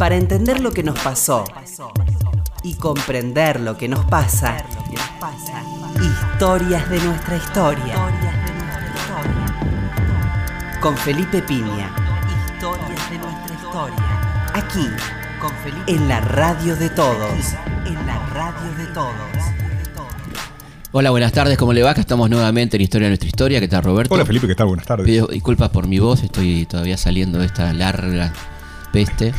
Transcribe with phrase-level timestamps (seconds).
[0.00, 1.44] Para entender lo que nos pasó
[2.62, 4.64] y comprender lo que nos pasa,
[6.00, 7.94] historias de nuestra historia.
[10.80, 11.94] Con Felipe Piña.
[12.54, 14.50] Historias de nuestra historia.
[14.54, 14.86] Aquí,
[15.38, 17.52] con Felipe, en la radio de todos.
[17.84, 19.14] En la radio de todos.
[20.92, 21.90] Hola, buenas tardes, ¿cómo le va?
[21.90, 23.60] Acá estamos nuevamente en Historia de nuestra historia.
[23.60, 24.14] ¿Qué tal, Roberto?
[24.14, 24.68] Hola Felipe, ¿qué tal?
[24.68, 25.04] Buenas tardes.
[25.04, 28.32] Pido disculpas por mi voz, estoy todavía saliendo de esta larga
[28.94, 29.34] peste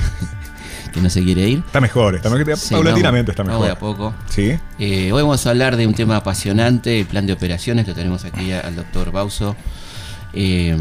[0.92, 1.60] que no se quiere ir.
[1.60, 2.58] Está mejor, está mejor.
[2.58, 3.66] Sí, paulatinamente está mejor.
[3.66, 4.14] de a poco.
[4.30, 4.58] Sí.
[4.80, 7.88] Eh, hoy vamos a hablar de un tema apasionante, el plan de operaciones.
[7.88, 9.56] Lo tenemos aquí al doctor Bauso,
[10.34, 10.78] eh,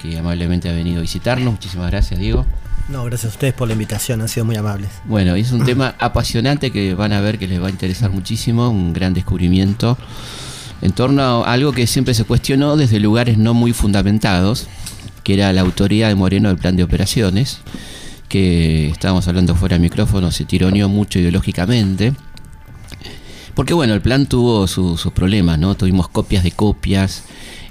[0.00, 1.52] que amablemente ha venido a visitarnos.
[1.52, 2.46] Muchísimas gracias, Diego.
[2.88, 4.90] No, gracias a ustedes por la invitación, han sido muy amables.
[5.04, 8.68] Bueno, es un tema apasionante que van a ver que les va a interesar muchísimo,
[8.68, 9.96] un gran descubrimiento
[10.82, 14.66] en torno a algo que siempre se cuestionó desde lugares no muy fundamentados,
[15.22, 17.60] que era la autoría de Moreno del plan de operaciones,
[18.30, 22.14] que estábamos hablando fuera del micrófono, se tironeó mucho ideológicamente.
[23.54, 25.74] Porque bueno, el plan tuvo su- sus problemas, ¿no?
[25.74, 27.24] Tuvimos copias de copias,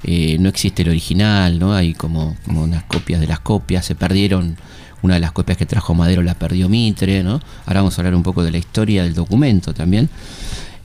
[0.04, 1.74] eh, no existe el original, ¿no?
[1.74, 4.58] Hay como, como unas copias de las copias, se perdieron,
[5.02, 7.40] una de las copias que trajo Madero la perdió Mitre, ¿no?
[7.66, 10.10] Ahora vamos a hablar un poco de la historia del documento también.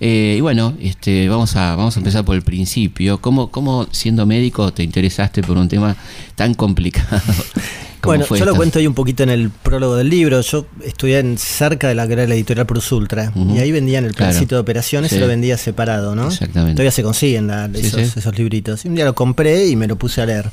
[0.01, 3.21] Eh, y bueno, este, vamos, a, vamos a empezar por el principio.
[3.21, 5.97] ¿Cómo, ¿Cómo, siendo médico, te interesaste por un tema
[6.37, 7.21] tan complicado?
[8.05, 10.41] Bueno, fue yo lo cuento ahí un poquito en el prólogo del libro.
[10.41, 13.55] Yo estudié en, cerca de la que era la editorial Plus Ultra Ujú.
[13.57, 14.31] y ahí vendían el Claro.
[14.33, 15.17] plancito de operaciones Sí.
[15.17, 16.29] y lo vendía separado, ¿no?
[16.29, 16.75] Exactamente.
[16.75, 18.19] Todavía se consiguen la- Sí, esos, sí.
[18.19, 18.85] esos libritos.
[18.85, 20.51] Y un día lo compré y me lo puse a leer.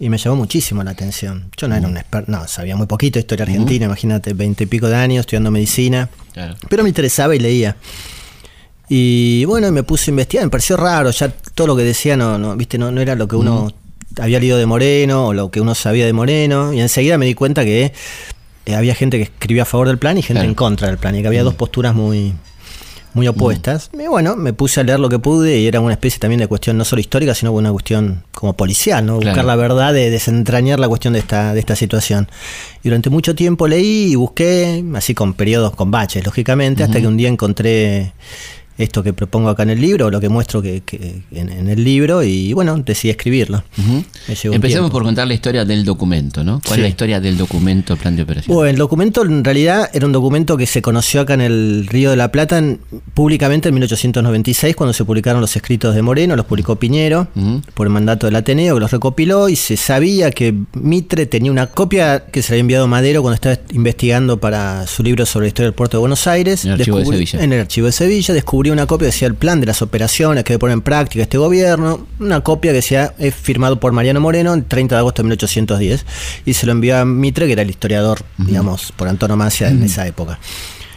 [0.00, 1.50] Y me llamó muchísimo la atención.
[1.56, 4.66] Yo no era un experto, no, sabía muy poquito de historia argentina, imagínate, veinte y
[4.68, 6.08] pico de años estudiando medicina.
[6.32, 6.54] Claro.
[6.68, 7.76] Pero me interesaba y leía.
[8.88, 12.38] Y bueno, me puse a investigar, me pareció raro, ya todo lo que decía no,
[12.38, 13.70] no, viste, no, no era lo que uno
[14.20, 16.72] había leído de Moreno o lo que uno sabía de Moreno.
[16.72, 17.92] Y enseguida me di cuenta que
[18.66, 20.48] eh, había gente que escribía a favor del plan y gente Claro.
[20.48, 22.34] en contra del plan, y que había dos posturas muy,
[23.14, 23.90] muy opuestas.
[23.98, 26.46] Y bueno, me puse a leer lo que pude y era una especie también de
[26.46, 29.16] cuestión no solo histórica, sino una cuestión como policial, ¿no?
[29.16, 32.28] Buscar la verdad, de desentrañar la cuestión de esta, de esta situación.
[32.84, 37.06] Y durante mucho tiempo leí y busqué, así con periodos, con baches, lógicamente, hasta que
[37.06, 38.12] un día encontré
[38.78, 41.82] esto que propongo acá en el libro, lo que muestro que, que en, en el
[41.84, 43.62] libro, y bueno, decidí escribirlo.
[44.44, 46.60] Empecemos por contar la historia del documento, ¿no?
[46.64, 46.80] ¿Cuál Sí.
[46.80, 48.54] es la historia del documento plan de operaciones?
[48.54, 52.10] Bueno, el documento en realidad era un documento que se conoció acá en el Río
[52.10, 52.80] de la Plata en-
[53.14, 57.28] públicamente en 1896, cuando se publicaron los escritos de Moreno, los publicó Piñero,
[57.74, 61.66] por el mandato del Ateneo, que los recopiló, y se sabía que Mitre tenía una
[61.66, 65.44] copia que se le había enviado a Madero cuando estaba investigando para su libro sobre
[65.44, 66.64] la historia del puerto de Buenos Aires.
[66.64, 67.42] En el archivo de Sevilla.
[67.42, 70.44] En el archivo de Sevilla, descubrió una copia que decía el plan de las operaciones
[70.44, 74.20] que debe poner en práctica este gobierno, una copia que decía es firmado por Mariano
[74.20, 76.04] Moreno el 30 de agosto de 1810,
[76.46, 80.06] y se lo envió a Mitre, que era el historiador, digamos, por antonomasia en esa
[80.06, 80.38] época.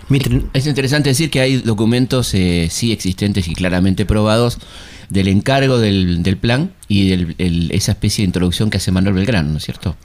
[0.10, 4.58] Mitre, Es interesante decir que hay documentos eh, sí existentes y claramente probados
[5.10, 9.50] del encargo del, del plan y el- esa especie de introducción que hace Manuel Belgrano,
[9.52, 9.96] ¿no es cierto?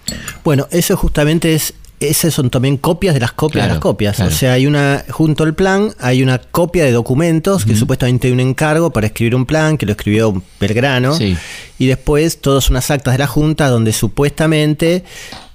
[0.45, 1.75] Bueno, eso justamente es,
[2.09, 4.17] esas son también copias de las copias de las copias.
[4.17, 4.31] claro.
[4.31, 8.33] O sea, hay una, junto al plan, hay una copia de documentos que supuestamente hay
[8.33, 11.15] un encargo para escribir un plan, que lo escribió Belgrano.
[11.15, 11.37] Sí.
[11.79, 15.05] Y después todas unas actas de la Junta donde supuestamente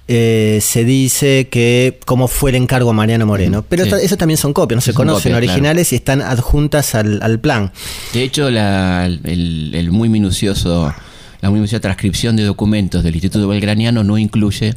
[0.08, 3.64] eh, se dice que cómo fue el encargo a Mariano Moreno.
[3.68, 3.92] Pero sí.
[4.02, 5.52] esas también son copias, no se Son conocen copias, claro.
[5.52, 7.72] originales y están adjuntas al, al plan.
[8.12, 10.92] De hecho, la- el, el muy minucioso,
[11.40, 14.74] la muy minuciosa transcripción de documentos del Instituto Belgraniano no incluye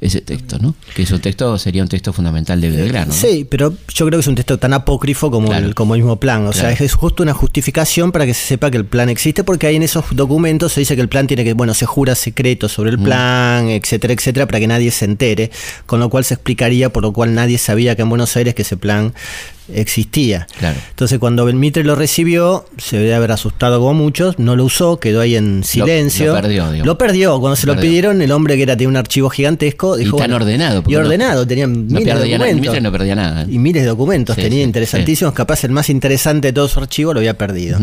[0.00, 0.74] ese texto, ¿no?
[0.94, 3.06] Que ese texto sería un texto fundamental de Belgrano.
[3.06, 3.12] ¿no?
[3.14, 5.66] Sí, pero yo creo que es un texto tan apócrifo como, Claro.
[5.66, 6.46] el, como el mismo plan.
[6.46, 9.66] O sea, es justo una justificación para que se sepa que el plan existe, porque
[9.66, 12.68] ahí en esos documentos se dice que el plan tiene que, bueno, se jura secreto
[12.68, 12.94] sobre Mm.
[12.94, 15.50] el plan, etcétera, etcétera, para que nadie se entere.
[15.86, 18.62] Con lo cual se explicaría por lo cual nadie sabía que en Buenos Aires que
[18.62, 19.14] ese plan
[19.72, 20.46] existía.
[20.58, 20.78] Claro.
[20.90, 25.20] Entonces cuando Belmitre lo recibió, se debe haber asustado como muchos, no lo usó, quedó
[25.20, 26.34] ahí en silencio.
[26.34, 26.86] lo perdió, digamos.
[26.86, 27.40] Lo perdió.
[27.40, 30.30] Cuando se Lo pidieron, el hombre que era tenía un archivo gigantesco, Y dijo, tan
[30.30, 30.82] bueno, ordenado.
[30.86, 32.60] Y no- ordenado, tenía no miles de documentos.
[32.60, 33.46] Mitre no perdía nada.
[33.48, 36.80] Y miles de documentos Sí, tenía sí, interesantísimos, capaz el más interesante de todo su
[36.80, 37.78] archivo lo había perdido.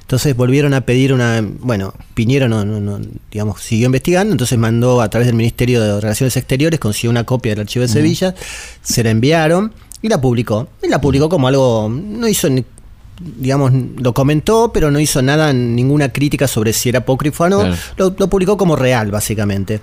[0.00, 2.98] Entonces volvieron a pedir una, bueno, Piñero no, no, no,
[3.30, 7.52] digamos, siguió investigando, entonces mandó a través del Ministerio de Relaciones Exteriores, consiguió una copia
[7.52, 8.34] del archivo de Sevilla,
[8.82, 9.72] se la enviaron
[10.02, 10.68] y la publicó.
[10.82, 12.64] Y la publicó como algo, no hizo ni-
[13.20, 17.60] digamos, lo comentó, pero no hizo nada, ninguna crítica sobre si era apócrifo o no.
[17.60, 17.76] Claro.
[17.96, 19.80] Lo, lo publicó como real, básicamente.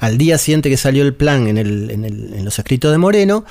[0.00, 2.98] Al día siguiente que salió el plan en, el- en el- en los escritos de
[2.98, 3.44] Moreno,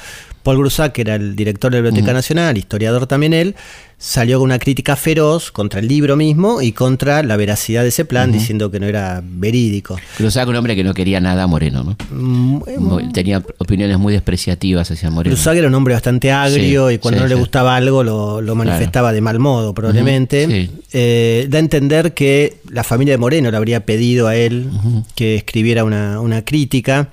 [0.46, 3.56] Paul Grusac, que era el director de la Biblioteca Nacional, historiador también él,
[3.98, 8.06] salió con una crítica feroz contra el libro mismo y contra la veracidad de ese
[8.06, 9.98] plan, diciendo que no era verídico.
[10.20, 11.98] Grusac, un hombre que no quería nada a Moreno, ¿no?
[12.12, 15.34] Mm, Tenía opiniones muy despreciativas hacia Moreno.
[15.36, 17.40] Grusac era un hombre bastante agrio Sí, y cuando sí, no le sí.
[17.40, 20.70] gustaba algo lo, lo manifestaba de mal modo, probablemente.
[20.94, 24.70] Eh, da a entender que la familia de Moreno le habría pedido a él
[25.16, 27.10] que escribiera una, una crítica.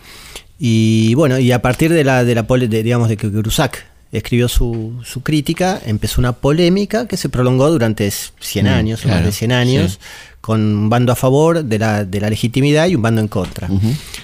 [0.64, 3.84] Y bueno, y a partir de la, de la pole- de, digamos, de que Grusac
[4.12, 9.24] escribió su, su crítica, empezó una polémica que se prolongó durante 100 Mm, años, más
[9.24, 9.98] de 100 años, sí.
[10.40, 13.68] con un bando a favor de la, de la legitimidad y un bando en contra.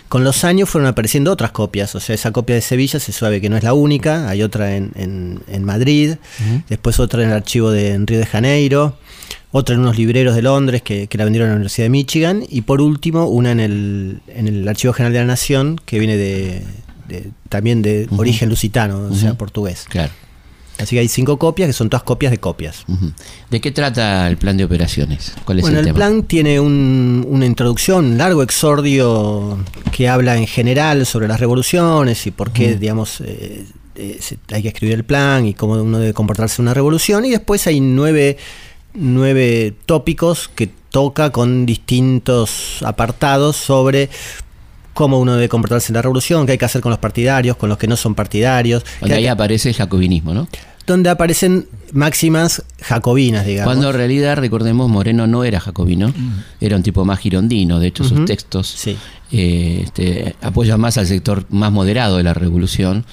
[0.09, 3.41] Con los años fueron apareciendo otras copias, o sea, esa copia de Sevilla se sabe
[3.41, 6.15] que no es la única, hay otra en, en- en Madrid,
[6.69, 8.97] después otra en el archivo de en Río de Janeiro,
[9.51, 12.45] otra en unos libreros de Londres que, que la vendieron a la Universidad de Michigan,
[12.49, 16.17] y por último una en el, en el Archivo General de la Nación, que viene
[16.17, 16.63] de,
[17.09, 19.87] de- también de origen lusitano, o sea, portugués.
[19.89, 20.13] Claro.
[20.79, 22.85] Así que hay cinco copias, que son todas copias de copias.
[23.51, 25.33] ¿De qué trata el plan de operaciones?
[25.45, 25.97] ¿Cuál es Bueno, el, el, tema?
[25.97, 29.59] plan tiene un- una introducción, un largo exordio
[29.91, 33.65] que habla en general sobre las revoluciones y por qué, digamos, eh,
[33.97, 34.21] eh,
[34.53, 37.25] hay que escribir el plan y cómo uno debe comportarse en una revolución.
[37.25, 38.37] Y después hay nueve,
[38.99, 44.09] nueve tópicos que toca con distintos apartados sobre
[44.95, 47.69] cómo uno debe comportarse en la revolución, qué hay que hacer con los partidarios, con
[47.69, 50.49] los que no son partidarios, Donde ahí que- aparece el jacobinismo, ¿no?
[50.87, 53.73] donde aparecen máximas jacobinas, digamos.
[53.73, 56.13] Cuando en realidad, recordemos, Moreno no era jacobino,
[56.61, 57.79] era un tipo más girondino.
[57.81, 58.97] De hecho, sus textos Sí.
[59.33, 63.05] eh, este, apoyan más al sector más moderado de la revolución.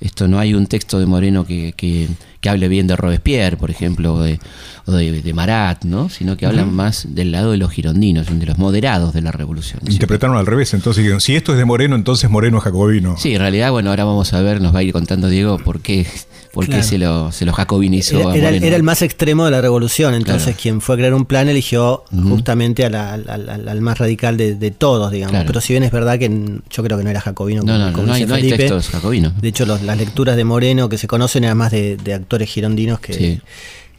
[0.00, 2.08] Esto no hay un texto de Moreno que, que-
[2.42, 4.38] que hable bien de Robespierre, por ejemplo, o de,
[4.84, 6.10] o de- de Marat, ¿no?
[6.10, 9.80] sino que hablan más del lado de los girondinos, de los moderados de la revolución.
[9.88, 13.16] Interpretaron al revés, entonces dijeron, si esto es de Moreno, entonces Moreno es jacobino.
[13.16, 15.80] Sí, en realidad, bueno, ahora vamos a ver, nos va a ir contando Diego por
[15.80, 16.06] qué,
[16.52, 16.84] por qué Claro.
[16.86, 20.58] se, lo, se lo jacobinizó Era, el más extremo de la revolución, entonces Claro.
[20.62, 24.36] quien fue a crear un plan eligió justamente a la- al, al- al más radical
[24.36, 25.32] de, de todos, digamos.
[25.32, 25.46] Claro.
[25.46, 26.28] Pero si bien es verdad que
[26.70, 28.40] yo creo que no era jacobino, No, como- no, como no hay, dice no hay
[28.42, 28.58] Felipe.
[28.58, 29.40] textos jacobinos.
[29.40, 32.48] De hecho, los- las lecturas de Moreno que se conocen eran más de, de actores
[32.48, 33.40] girondinos que, Sí.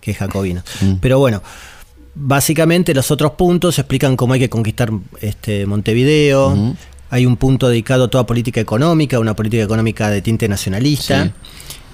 [0.01, 0.63] que jacobinos.
[0.81, 0.94] Mm.
[1.01, 1.42] Pero bueno,
[2.13, 4.89] básicamente los otros puntos explican cómo hay que conquistar
[5.22, 6.75] este Montevideo.
[7.12, 11.25] Hay un punto dedicado a toda política económica, una política económica de tinte nacionalista.
[11.25, 11.31] Sí.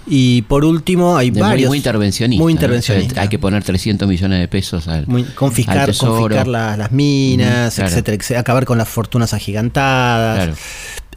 [0.08, 1.70] Y por último, hay De varios.
[1.70, 3.22] muy, intervencionista.
[3.22, 6.14] Hay que poner 300 millones de pesos al, Muy- al confiscar, tesoro.
[6.18, 7.90] confiscar la- las minas, claro.
[7.90, 10.36] etcétera, etcétera, acabar con las fortunas agigantadas.
[10.38, 10.54] Claro.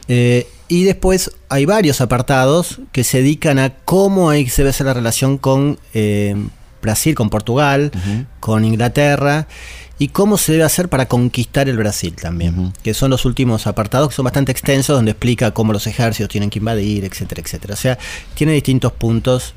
[0.07, 4.85] Eh, y después hay varios apartados que se dedican a cómo hay, se debe hacer
[4.85, 6.35] la relación con eh,
[6.81, 7.91] Brasil, con Portugal,
[8.39, 9.47] con Inglaterra
[9.97, 14.09] y cómo se debe hacer para conquistar el Brasil también, que son los últimos apartados
[14.09, 17.73] que son bastante extensos donde explica cómo los ejércitos tienen que invadir, etcétera, etcétera.
[17.75, 17.97] O sea,
[18.33, 19.53] tiene distintos puntos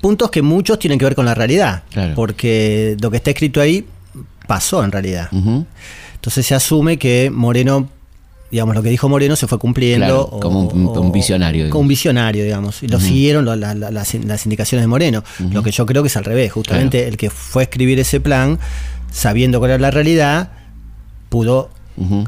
[0.00, 2.14] puntos que muchos tienen que ver con la realidad, Claro.
[2.14, 3.84] porque lo que está escrito ahí
[4.46, 5.28] pasó en realidad.
[6.14, 7.88] Entonces se asume que Moreno,
[8.50, 10.06] digamos, lo que dijo Moreno se fue cumpliendo.
[10.06, 12.82] Claro, como un- un visionario, Como un visionario, digamos.
[12.82, 15.22] Y lo siguieron lo- la- la- las, las indicaciones de Moreno.
[15.50, 16.50] Lo que yo creo que es al revés.
[16.52, 18.58] Justamente el que fue a escribir ese plan,
[19.10, 20.50] sabiendo cuál era la realidad,
[21.28, 21.70] pudo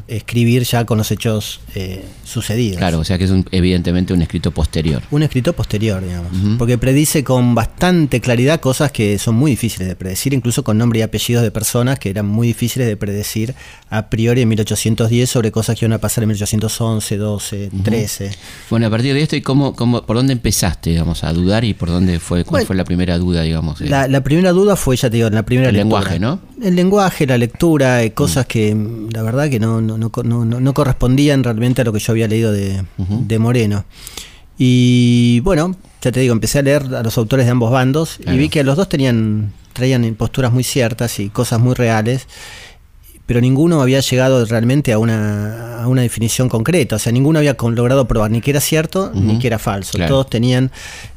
[0.07, 2.77] Escribir ya con los hechos eh, sucedidos.
[2.77, 5.01] Claro, o sea que es un- evidentemente un escrito posterior.
[5.11, 6.31] Un escrito posterior, digamos.
[6.57, 10.99] Porque predice con bastante claridad cosas que son muy difíciles de predecir, incluso con nombre
[10.99, 13.55] y apellidos de personas que eran muy difíciles de predecir
[13.89, 18.31] a priori en 1810 sobre cosas que iban a pasar en 1811, 12, 13.
[18.69, 21.73] Bueno, a partir de esto, ¿y cómo, cómo, por dónde empezaste, digamos, a dudar y
[21.73, 23.81] por dónde fue, cuál Bueno, fue la primera duda, digamos?
[23.81, 23.89] eh?
[23.89, 25.99] La, la primera duda fue, ya te digo, en la primera El lectura.
[26.01, 26.39] lenguaje, ¿no?
[26.61, 30.73] El lenguaje, la lectura, eh, cosas que mm, la verdad que no, no, no, no-
[30.73, 33.85] correspondían realmente a lo que yo había leído de, de Moreno.
[34.57, 38.35] Y bueno, ya te digo, empecé a leer a los autores de ambos bandos Claro.
[38.37, 42.27] y vi que los dos tenían traían posturas muy ciertas y cosas muy reales,
[43.25, 46.97] pero ninguno había llegado realmente a una, a una definición concreta.
[46.97, 49.93] O sea, ninguno había con- logrado probar ni que era cierto ni que era falso.
[49.97, 50.09] Claro.
[50.13, 50.71] Todos tenían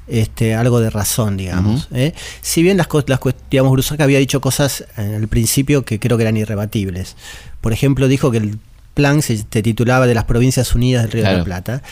[0.07, 1.89] este, algo de razón, digamos.
[1.93, 2.13] ¿eh?
[2.43, 3.21] Si bien las, las
[3.51, 7.17] digamos, Grusac había dicho cosas en el principio que creo que eran irrebatibles.
[7.61, 8.59] Por ejemplo, dijo que el
[8.97, 11.39] plan se, se titulaba de las Provincias Unidas del Río de Claro.
[11.39, 11.83] la Plata,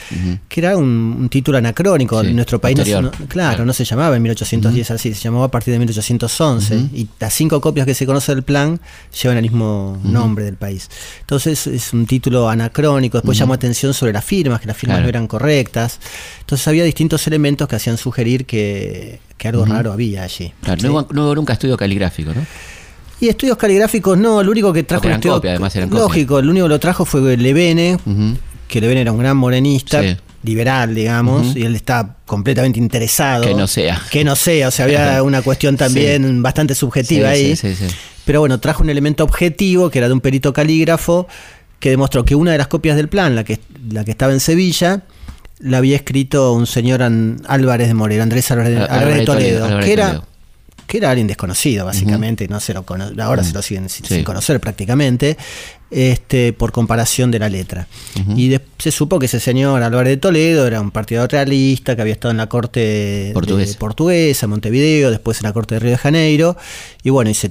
[0.48, 0.86] que era un,
[1.20, 2.20] un título anacrónico.
[2.22, 3.64] Sí, en nuestro país, no claro, Claro.
[3.66, 6.76] no se llamaba en 1810 así, se llamaba a partir de 1811.
[6.94, 8.80] Y las cinco copias que se conoce del plan
[9.22, 10.88] llevan el mismo nombre del país.
[11.20, 13.18] Entonces es un título anacrónico.
[13.18, 15.02] Después llamó atención sobre las firmas, que las firmas Claro.
[15.04, 16.00] no eran correctas.
[16.40, 20.52] Entonces había distintos elementos que hacían sugerir que, que algo raro había allí.
[20.62, 20.86] Claro, ¿sí?
[20.86, 22.46] no, no hubo nunca estudio caligráfico, ¿no?
[23.24, 25.90] Y estudios caligráficos, no, el único que trajo eran estudio- copias, además eran.
[25.90, 27.98] Lógico, el único que lo trajo fue Levene,
[28.68, 30.16] que Levene era un gran morenista, Sí.
[30.42, 33.44] liberal, digamos, y él está completamente interesado.
[33.44, 34.00] Que no sea.
[34.10, 37.56] Que no sea, o sea, había una cuestión también bastante subjetiva ahí.
[37.56, 37.94] Sí, sí, sí.
[38.26, 41.26] Pero bueno, trajo un elemento objetivo que era de un perito calígrafo
[41.80, 43.58] que demostró que una de las copias del plan, la que,
[43.90, 45.02] la que estaba en Sevilla,
[45.60, 49.24] la había escrito un señor An- Álvarez de Moreno, Andrés Álvarez de, Á- Álvarez de
[49.24, 50.22] Toledo, Álvarez que era.
[50.86, 54.14] Que era alguien desconocido básicamente, no se lo cono- ahora se lo siguen sin, Sí.
[54.16, 55.36] sin conocer prácticamente,
[55.90, 57.86] este, por comparación de la letra.
[58.36, 62.02] Y de- se supo que ese señor Álvarez de Toledo era un partido realista que
[62.02, 63.78] había estado en la corte de- Portuguesa.
[63.78, 66.56] portuguesa, Montevideo, después en la corte de Río de Janeiro,
[67.02, 67.50] y bueno, y se,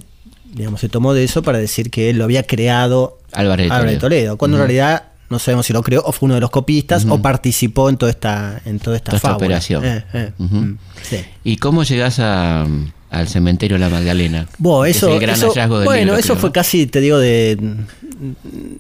[0.54, 3.94] digamos, se tomó de eso para decir que él lo había creado Álvarez de Álvarez
[3.96, 4.38] de Toledo.
[4.38, 7.20] Cuando en realidad no sabemos si lo creó o fue uno de los copistas o
[7.22, 9.46] participó en toda esta, en toda esta, Toda esta fábula.
[9.48, 9.84] operación.
[9.86, 11.18] Eh, eh, mm, sí.
[11.44, 12.68] ¿Y cómo llegás a,
[13.14, 14.48] al cementerio La Magdalena?
[14.58, 16.54] Bueno, es eso, el gran eso- hallazgo del bueno, libro, eso creo, fue ¿no?
[16.54, 17.58] casi, te digo, de,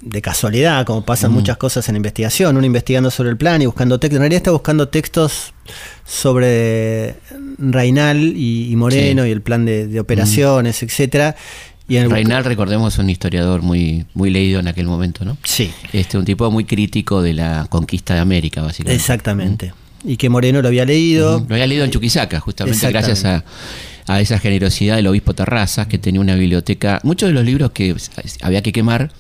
[0.01, 3.99] de casualidad, como pasan muchas cosas en investigación, uno investigando sobre el plan y buscando
[3.99, 4.17] textos.
[4.17, 5.53] En realidad está buscando textos
[6.05, 7.15] sobre
[7.57, 9.29] Reinal y, y Moreno Sí.
[9.29, 11.35] y el plan de, de operaciones, etcétera.
[11.87, 15.37] Y el- Reinal, recordemos, un historiador muy, muy leído en aquel momento, ¿no?
[15.43, 18.95] Sí, Este, un tipo muy crítico de la conquista de América, básicamente.
[18.95, 19.73] exactamente.
[20.05, 21.45] Y que Moreno lo había leído.
[21.47, 23.43] Lo había leído en Chuquisaca, justamente gracias a,
[24.07, 26.99] a esa generosidad del obispo Terrazas, que tenía una biblioteca.
[27.03, 27.95] Muchos de los libros que
[28.41, 29.11] había que quemar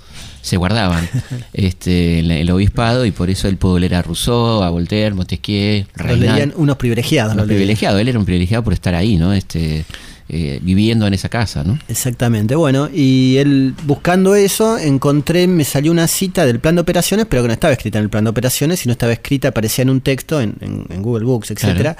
[0.41, 1.07] se guardaban
[1.53, 5.85] este, en el obispado y por eso él pudo leer a Rousseau, a Voltaire, Montesquieu,
[5.95, 7.33] Lo leían unos privilegiados.
[7.33, 7.99] Unos privilegiados.
[8.01, 9.31] Él era un privilegiado por estar ahí, ¿no?
[9.31, 9.85] Este,
[10.29, 11.77] eh, viviendo en esa casa, ¿no?
[11.87, 17.25] Exactamente, bueno, y él buscando eso encontré, me salió una cita del plan de operaciones,
[17.29, 19.89] pero que no estaba escrita en el plan de operaciones, sino estaba escrita, aparecía en
[19.89, 21.97] un texto, en, en- en Google Books, etcétera,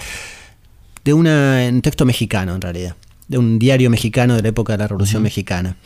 [1.03, 2.95] de una, un texto mexicano en realidad,
[3.27, 5.77] de un diario mexicano de la época de la Revolución Mexicana.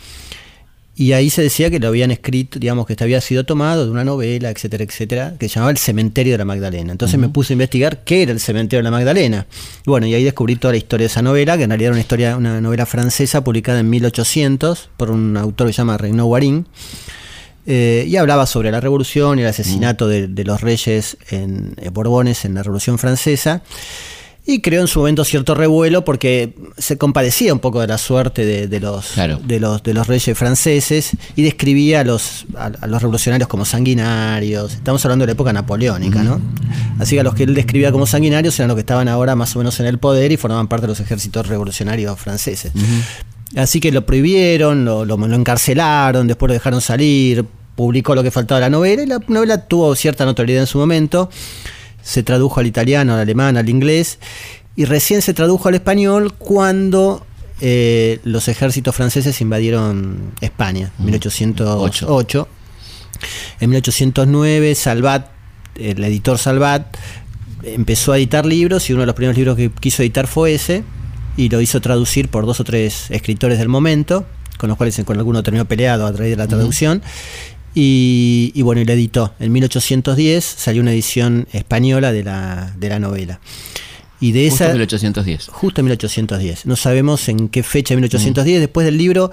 [1.00, 3.92] Y ahí se decía que lo habían escrito, digamos, que este había sido tomado de
[3.92, 6.92] una novela, etcétera, etcétera, que se llamaba El Cementerio de la Magdalena.
[6.92, 9.46] Entonces me puse a investigar qué era el Cementerio de la Magdalena.
[9.86, 11.94] Y bueno, y ahí descubrí toda la historia de esa novela, que en realidad era
[11.94, 16.32] una historia, una novela francesa publicada en 1800 por un autor que se llama Renaud
[16.32, 16.68] Warin.
[17.68, 21.90] Eh, y hablaba sobre la revolución y el asesinato de, de los reyes en, eh,
[21.90, 23.62] borbones en la revolución francesa.
[24.50, 28.46] Y creó en su momento cierto revuelo porque se compadecía un poco de la suerte
[28.46, 29.42] de, de los, Claro.
[29.44, 33.66] de, los, de los reyes franceses y describía a los, a, a los revolucionarios como
[33.66, 34.74] sanguinarios.
[34.76, 36.40] Estamos hablando de la época napoleónica, ¿no?
[36.98, 39.54] Así que a los que él describía como sanguinarios eran los que estaban ahora más
[39.56, 42.72] o menos en el poder y formaban parte de los ejércitos revolucionarios franceses.
[43.58, 47.44] Así que lo prohibieron, lo, lo- lo encarcelaron, después lo dejaron salir,
[47.76, 50.78] publicó lo que faltaba de la novela y la novela tuvo cierta notoriedad en su
[50.78, 51.30] momento.
[52.08, 54.20] Se tradujo al italiano, al alemán, al inglés
[54.78, 57.26] y recién se tradujo al español cuando
[57.60, 62.48] eh, los ejércitos franceses invadieron España en 1808.
[63.60, 65.28] En 1809 Salvat,
[65.76, 66.96] el editor Salvat,
[67.64, 70.84] empezó a editar libros y uno de los primeros libros que quiso editar fue ese
[71.36, 74.26] y lo hizo traducir por dos o tres escritores del momento,
[74.58, 77.02] con los cuales con alguno terminó peleado a través de la traducción.
[77.80, 79.36] Y, bueno, y lo editó.
[79.40, 83.40] En 1810 salió una edición española de la, de la novela.
[84.20, 85.48] Y de Justo esa, en 1810.
[85.52, 86.66] Justo en 1810.
[86.66, 88.60] No sabemos en qué fecha de 1810.
[88.62, 89.32] Después del libro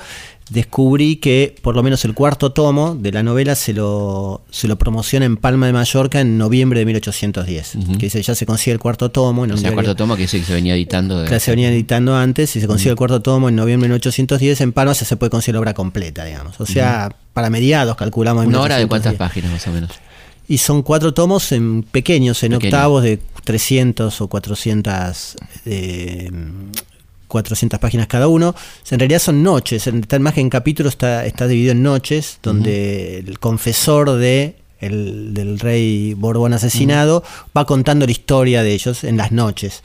[0.50, 4.76] descubrí que por lo menos el cuarto tomo de la novela se lo, se lo
[4.76, 7.76] promociona en Palma de Mallorca en noviembre de 1810.
[7.76, 7.92] Ujú.
[7.92, 9.44] Que dice, ya se consigue el cuarto tomo.
[9.46, 11.22] En O sea, diario- cuarto tomo que sí que se venía editando.
[11.22, 13.94] de- que se venía editando antes y se consigue el cuarto tomo en noviembre de
[13.94, 14.60] 1810.
[14.60, 16.60] En Palma ya se puede conseguir la obra completa, digamos.
[16.60, 18.42] O sea, para mediados calculamos.
[18.44, 18.88] en ¿Una hora de 1810.
[18.88, 19.90] cuántas páginas más o menos?
[20.48, 22.68] Y son cuatro tomos en pequeños, en Pequeño.
[22.68, 25.36] octavos de 300 o 400,
[25.66, 26.30] eh,
[27.28, 28.54] 400 páginas cada uno.
[28.90, 32.38] En realidad son noches, en, tal más que en capítulos está, está dividido en noches,
[32.42, 37.22] donde el confesor de el, del rey Borbón asesinado
[37.56, 39.82] va contando la historia de ellos en las noches.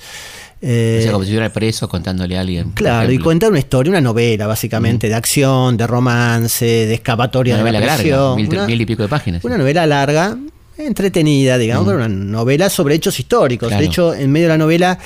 [0.61, 2.71] Eh, o sea, como si estuviera preso contándole a alguien.
[2.71, 7.63] Claro, y contar una historia, una novela básicamente, de acción, de romance, de escapatoria Una
[7.63, 8.35] de la novela larga, prisión.
[8.35, 9.43] mil, Una- mil y pico de páginas.
[9.45, 10.37] una novela larga,
[10.77, 13.67] entretenida, digamos, pero una novela sobre hechos históricos.
[13.69, 13.81] Claro.
[13.81, 14.99] De hecho, en medio de la novela,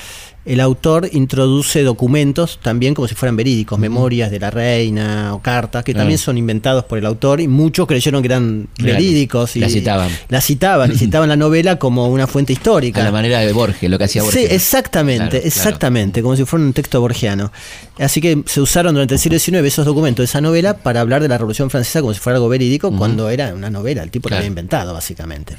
[0.46, 5.84] el autor introduce documentos también como si fueran verídicos, memorias de la reina o cartas,
[5.84, 9.56] que también son inventados por el autor y muchos creyeron que eran verídicos.
[9.56, 10.10] Y La citaban.
[10.28, 13.00] La citaban y citaban la novela como una fuente histórica.
[13.00, 14.40] a la manera de Borges, lo que hacía Borges.
[14.48, 15.46] Sí, exactamente, Claro, claro.
[15.46, 17.50] exactamente, como si fuera un texto borgiano.
[17.98, 21.22] Así que se usaron durante el siglo XIX esos documentos de esa novela para hablar
[21.22, 24.28] de la Revolución Francesa como si fuera algo verídico, cuando era una novela, el tipo
[24.28, 24.40] Claro.
[24.40, 25.56] la había inventado, básicamente.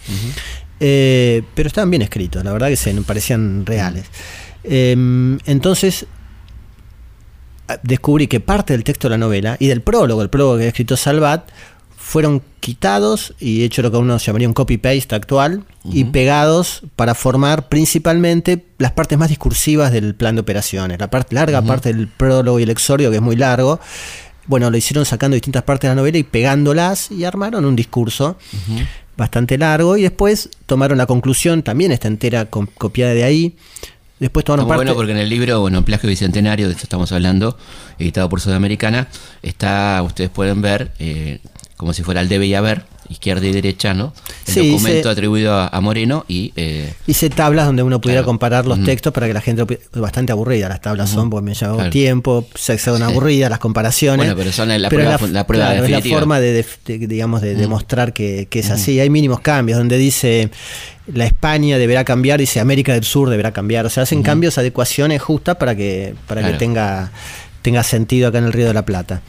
[0.80, 4.04] Eh, pero estaban bien escritos, la verdad que se parecían reales.
[4.68, 6.08] Eh, entonces,
[7.84, 10.68] descubrí que parte del texto de la novela y del prólogo, el prólogo que había
[10.70, 11.50] escrito Salvat,
[11.98, 17.68] fueron quitados y hecho lo que uno llamaría un copy-paste actual y pegados para formar
[17.68, 21.00] principalmente las partes más discursivas del plan de operaciones.
[21.00, 23.80] La parte larga parte del prólogo y el exordio, que es muy largo,
[24.46, 28.38] bueno, lo hicieron sacando distintas partes de la novela y pegándolas y armaron un discurso
[29.18, 33.56] bastante largo y después tomaron la conclusión, también está entera copiada de ahí.
[34.20, 34.76] Después muy parte...
[34.76, 37.58] bueno porque en el libro, bueno, Plagio Bicentenario, de esto estamos hablando,
[38.00, 39.10] editado por Sudamericana,
[39.42, 41.40] está, ustedes pueden ver, eh,
[41.76, 44.14] como si fuera el debe y haber, izquierda y derecha, ¿no?
[44.48, 48.28] El Sí, documento atribuido a, a Moreno y eh, Hice tablas donde uno pudiera Claro.
[48.28, 49.66] comparar los textos para que la gente...
[49.94, 51.90] Bastante aburridas las tablas son, porque me llevó Claro.
[51.90, 53.04] tiempo, se son Sí.
[53.04, 54.18] aburridas las comparaciones.
[54.26, 57.42] Bueno, pero son la Pero prueba la, la prueba claro, es la forma de, digamos,
[57.42, 59.00] de demostrar que, que es así.
[59.00, 60.50] Hay mínimos cambios, donde dice
[61.14, 63.86] la España deberá cambiar, dice América del Sur deberá cambiar.
[63.86, 67.12] O sea, hacen cambios, adecuaciones justas para que, para que tenga,
[67.62, 69.22] tenga sentido acá en el Río de la Plata.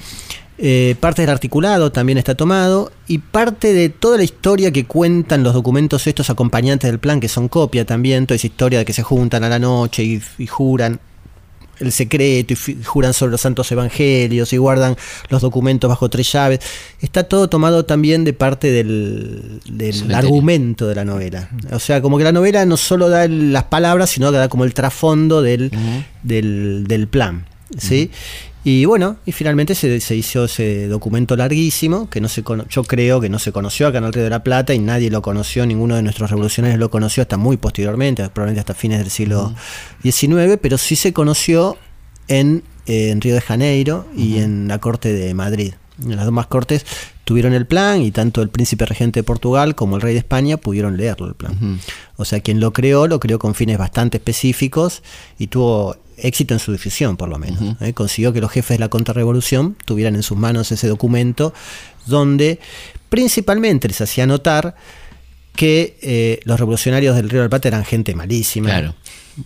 [0.59, 5.43] Eh, parte del articulado también está tomado y parte de toda la historia que cuentan
[5.43, 8.95] los documentos estos acompañantes del plan, que son copia también, toda esa historia de que
[8.95, 10.99] se juntan a la noche y, y juran
[11.79, 14.97] el secreto y juran sobre los santos evangelios y guardan
[15.29, 16.61] los documentos bajo tres llaves.
[17.01, 21.51] Está todo tomado también de parte del, del argumento de la novela.
[21.73, 24.65] O sea, como que la novela no solo da las palabras, sino que da como
[24.65, 25.71] el trasfondo del,
[26.23, 27.45] del, del plan.
[27.79, 28.11] ¿sí?
[28.69, 32.83] Y bueno, y finalmente se, se hizo ese documento larguísimo, que no se cono- yo
[32.83, 35.23] creo que no se conoció acá en el Río de la Plata y nadie lo
[35.23, 39.55] conoció, ninguno de nuestros revolucionarios lo conoció hasta muy posteriormente, probablemente hasta fines del siglo
[40.03, 41.77] XIX, pero sí se conoció
[42.27, 45.75] en, eh, en Río de Janeiro y en la Corte de Madrid.
[46.03, 46.85] En las dos más cortes
[47.25, 50.57] tuvieron el plan y tanto el príncipe regente de Portugal como el rey de España
[50.57, 51.81] pudieron leerlo el plan.
[52.17, 55.05] O sea, quien lo creó, lo creó con fines bastante específicos
[55.39, 57.77] y tuvo éxito en su difusión, por lo menos.
[57.81, 57.93] ¿eh?
[57.93, 61.53] Consiguió que los jefes de la contrarrevolución tuvieran en sus manos ese documento
[62.07, 62.59] donde
[63.09, 64.77] principalmente les hacía notar
[65.55, 68.69] que eh, los revolucionarios del Río de la Plata eran gente malísima.
[68.69, 68.95] claro,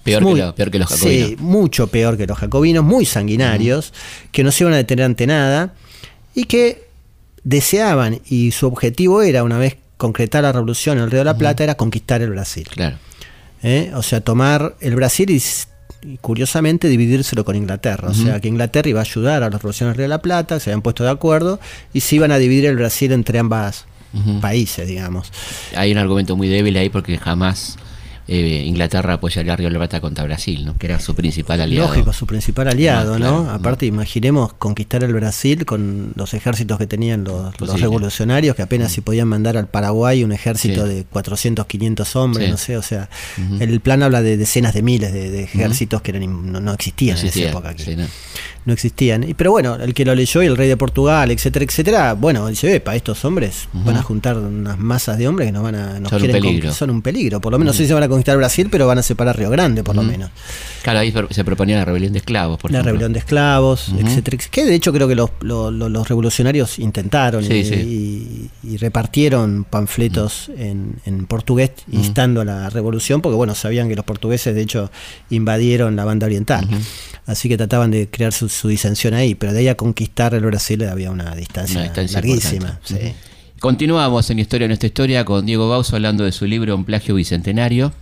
[0.03, 1.29] peor, Muy- que, lo- peor que los jacobinos.
[1.29, 3.93] Sí, mucho peor que los jacobinos, muy sanguinarios,
[4.33, 5.75] que no se iban a detener ante nada
[6.35, 6.89] y que
[7.45, 11.37] deseaban y su objetivo era, una vez concretar la revolución en el Río de la
[11.37, 12.67] Plata, era conquistar el Brasil.
[12.71, 12.97] Claro.
[13.62, 13.93] ¿eh?
[13.95, 15.43] O sea, tomar el Brasil y,
[16.02, 18.08] y curiosamente dividírselo con Inglaterra.
[18.08, 20.82] O sea, que Inglaterra iba a ayudar a los revolucionarios de la Plata, se habían
[20.82, 21.60] puesto de acuerdo
[21.93, 23.86] y se iban a dividir el Brasil entre ambas
[24.41, 25.32] países, digamos.
[25.76, 27.76] Hay un argumento muy débil ahí porque jamás
[28.32, 30.78] eh, Inglaterra apoyaría a Río Plata contra Brasil, ¿no?
[30.78, 31.88] que era su principal aliado.
[31.88, 33.43] Lógico, su principal aliado, No, ¿no?
[33.45, 38.93] claro, Aparte, imaginemos conquistar el Brasil con los ejércitos que tenían los, revolucionarios, que apenas
[38.93, 40.95] si podían mandar al Paraguay un ejército Sí.
[40.95, 42.50] de 400, 500 hombres, Sí.
[42.52, 43.08] no sé, o sea,
[43.58, 47.16] el plan habla de decenas de miles de, de ejércitos que eran no, no existían
[47.16, 47.82] No en existía, esa época aquí.
[47.82, 48.06] sí, no.
[48.73, 49.28] Existían.
[49.28, 52.47] Y, pero bueno, el que lo leyó y el rey de Portugal, etcétera, etcétera, bueno,
[52.47, 55.99] dice, para estos hombres van a juntar unas masas de hombres que nos van a
[55.99, 56.71] nos Son un quieren peligro.
[56.71, 57.40] conqui- son un peligro.
[57.40, 59.37] Por lo menos no sé si se van a conquistar Brasil, pero van a separar
[59.39, 60.30] Río Grande, por lo menos.
[60.83, 62.93] Claro, ahí se proponía la rebelión de esclavos, por la ejemplo.
[62.93, 66.78] rebelión de esclavos, etcétera, etcétera, que de hecho creo que los, lo- lo- los revolucionarios
[66.78, 68.50] intentaron Sí, y, sí.
[68.65, 73.97] y- y repartieron panfletos en, en portugués instando a la revolución, porque bueno, sabían que
[73.97, 74.91] los portugueses de hecho
[75.30, 76.67] invadieron la banda oriental.
[77.26, 80.45] Así que trataban de crear su, su disensión ahí, pero de ahí a conquistar el
[80.45, 82.80] Brasil había una distancia, Una distancia larguísima.
[82.85, 82.97] sí.
[83.61, 87.15] Continuamos en Historia en esta historia con Diego Bauso hablando de su libro Un plagio
[87.15, 87.93] bicentenario.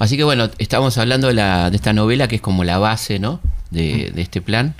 [0.00, 3.20] Así que bueno, estamos hablando de, la, de esta novela que es como la base
[3.20, 3.40] ¿no?
[3.70, 4.74] de, de este plan.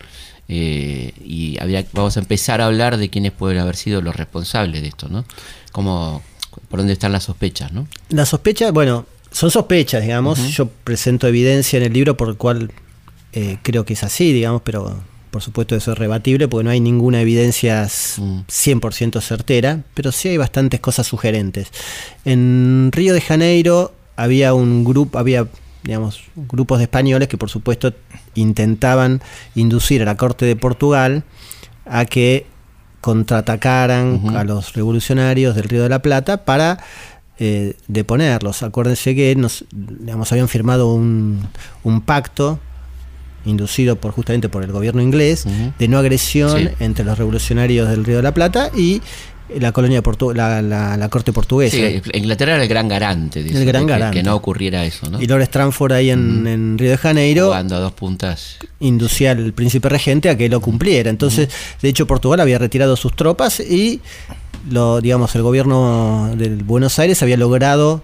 [0.49, 4.83] Eh, y habría- vamos a empezar a hablar de quiénes pueden haber sido los responsables
[4.83, 5.25] de esto, ¿no?
[5.71, 6.23] Como,
[6.69, 7.87] por dónde están las sospechas, ¿no?
[8.09, 10.41] La sospecha, bueno, son sospechas, digamos.
[10.57, 12.73] Yo presento evidencia en el libro por el cual
[13.33, 16.81] eh, creo que es así, digamos, pero por supuesto eso es rebatible porque no hay
[16.81, 18.41] ninguna evidencia s- Mm.
[18.49, 21.69] 100% certera, pero sí hay bastantes cosas sugerentes.
[22.25, 25.47] En Río de Janeiro había un grupo, había
[25.83, 27.95] digamos, grupos de españoles que por supuesto
[28.35, 29.23] intentaban
[29.55, 31.25] inducir a la corte de Portugal
[31.87, 32.47] a que
[33.01, 36.79] contraatacaran a los revolucionarios del Río de la Plata para
[37.39, 38.63] eh, deponerlos.
[38.63, 41.41] Acuérdense que nos, digamos, habían firmado un,
[41.83, 42.59] un pacto
[43.47, 45.47] inducido por justamente por el gobierno inglés
[45.79, 46.69] de no agresión Sí.
[46.81, 49.01] entre los revolucionarios del Río de la Plata y
[49.59, 51.77] la colonia portu la, la- la corte portuguesa.
[51.77, 54.17] Sí, Inglaterra era el gran garante, dice, El gran que, garante.
[54.19, 55.21] que no ocurriera eso, ¿no?
[55.21, 58.57] Y Lord Stranford ahí en, en Río de Janeiro Jugando a dos puntas.
[58.81, 61.11] inducía al príncipe regente a que lo cumpliera.
[61.11, 61.49] Entonces,
[61.83, 64.01] de hecho, Portugal había retirado sus tropas y
[64.71, 68.03] lo, digamos, el gobierno de Buenos Aires había logrado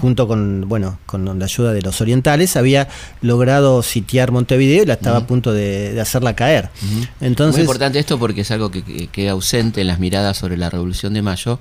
[0.00, 2.88] junto con, bueno, con la ayuda de los orientales, había
[3.20, 6.70] logrado sitiar Montevideo y la estaba a punto de, de hacerla caer.
[7.20, 10.56] Entonces, Muy importante esto porque es algo que, que queda ausente en las miradas sobre
[10.56, 11.58] la Revolución de Mayo.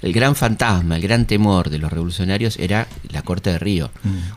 [0.00, 3.90] El gran fantasma, el gran temor de los revolucionarios era la Corte de Río.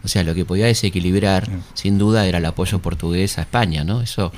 [0.04, 4.02] O sea, lo que podía desequilibrar, sin duda, era el apoyo portugués a España, ¿no?
[4.02, 4.32] Eso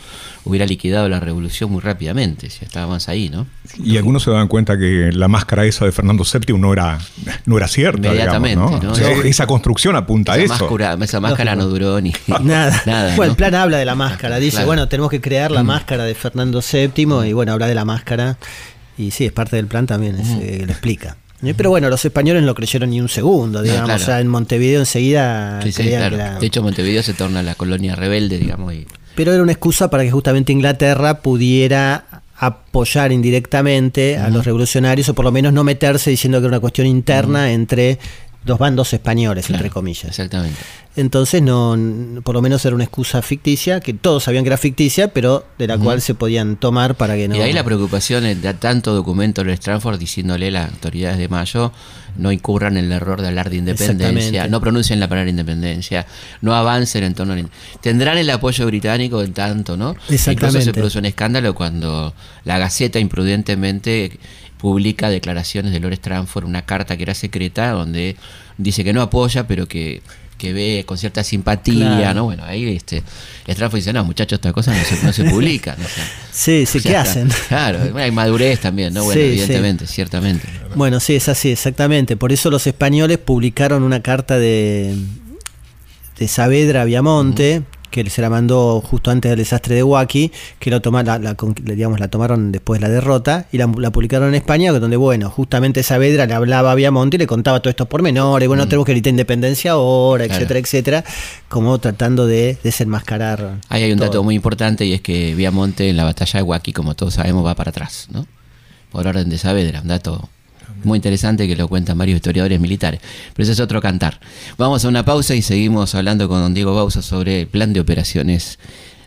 [0.43, 3.47] hubiera liquidado la revolución muy rápidamente, si estábamos ahí, ¿no?
[3.81, 6.99] Y algunos se daban cuenta que la máscara esa de Fernando VII no era,
[7.45, 8.11] no era cierta.
[8.11, 8.95] digamos, Inmediatamente, ¿no?
[8.95, 9.03] Sí.
[9.25, 10.53] esa construcción apunta a eso.
[10.69, 12.81] máscara, esa máscara no duró ni Nada.
[12.85, 13.15] nada.
[13.15, 13.31] bueno, ¿no?
[13.31, 14.37] el plan habla de la máscara.
[14.39, 14.67] Dice, Claro.
[14.67, 18.37] bueno, tenemos que crear la máscara de Fernando VII y bueno, habla de la máscara.
[18.97, 21.17] Y sí, es parte del plan también, es, eh, lo explica.
[21.43, 23.85] Eh, Pero bueno, los españoles no lo creyeron ni un segundo, digamos.
[23.85, 24.01] claro.
[24.01, 26.39] O sea, en Montevideo enseguida Sí, sí, claro.
[26.39, 30.03] De hecho, Montevideo se torna la colonia rebelde, digamos, y Pero era una excusa para
[30.03, 32.05] que justamente Inglaterra pudiera
[32.37, 36.59] apoyar indirectamente a los revolucionarios o por lo menos no meterse diciendo que era una
[36.59, 37.99] cuestión interna entre
[38.45, 40.05] dos bandos españoles, entre comillas.
[40.05, 40.59] Exactamente.
[40.95, 41.75] Entonces, no,
[42.23, 45.67] por lo menos era una excusa ficticia, que todos sabían que era ficticia, pero de
[45.67, 47.35] la cual se podían tomar para que no.
[47.35, 51.27] Y ahí la preocupación es de tanto documento de Stranford diciéndole a las autoridades de
[51.27, 51.71] Mayo
[52.17, 56.05] no incurran en el error de hablar de independencia, no pronuncien la palabra independencia,
[56.41, 57.43] no avancen en torno a la
[57.81, 59.91] Tendrán el apoyo británico en tanto, ¿no?
[59.91, 60.63] Incluso Exactamente.
[60.63, 64.19] se produce un escándalo cuando la Gaceta imprudentemente
[64.63, 68.15] publica declaraciones de Lord Stranford, una carta que era secreta, donde
[68.57, 70.01] dice que no apoya, pero que
[70.37, 72.13] que ve con cierta simpatía, Claro.
[72.15, 72.23] ¿no?
[72.25, 73.03] Bueno, ahí este,
[73.47, 75.75] Stranford dice, no, muchachos, esta cosa no se, no se publica.
[75.77, 75.85] ¿no?
[75.85, 77.29] O sea, Sí, sí, o ¿qué hacen?
[77.47, 79.03] Claro, hay madurez también, ¿no?
[79.03, 80.47] Bueno, Sí, evidentemente, ciertamente.
[80.75, 82.17] Bueno, sí, es así, exactamente.
[82.17, 84.95] Por eso los españoles publicaron una carta de,
[86.17, 90.81] de Saavedra Viamonte, que se la mandó justo antes del desastre de Huaki, que lo
[90.81, 91.19] toma, la,
[91.63, 95.29] digamos, la tomaron después de la derrota, y la, la publicaron en España, donde, bueno,
[95.29, 98.93] justamente Saavedra le hablaba a Viamonte y le contaba todos estos pormenores, bueno, tenemos que
[98.93, 100.39] gritar independencia ahora, Claro.
[100.41, 101.03] etcétera, etcétera,
[101.47, 103.59] como tratando de desenmascarar.
[103.69, 104.07] Ahí hay un todo.
[104.07, 107.45] dato muy importante y es que Viamonte en la batalla de Huaki, como todos sabemos,
[107.45, 108.25] va para atrás, ¿no?
[108.91, 110.29] Por orden de Saavedra, un dato
[110.85, 113.01] muy interesante que lo cuentan varios historiadores militares.
[113.33, 114.19] Pero ese es otro cantar.
[114.57, 117.79] Vamos a una pausa y seguimos hablando con don Diego Bausa sobre el plan de
[117.79, 118.59] operaciones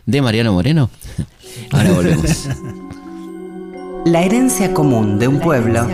[0.05, 0.89] de Mariano Moreno.
[1.71, 2.47] Ahora volvemos.
[4.05, 5.85] La herencia común de un pueblo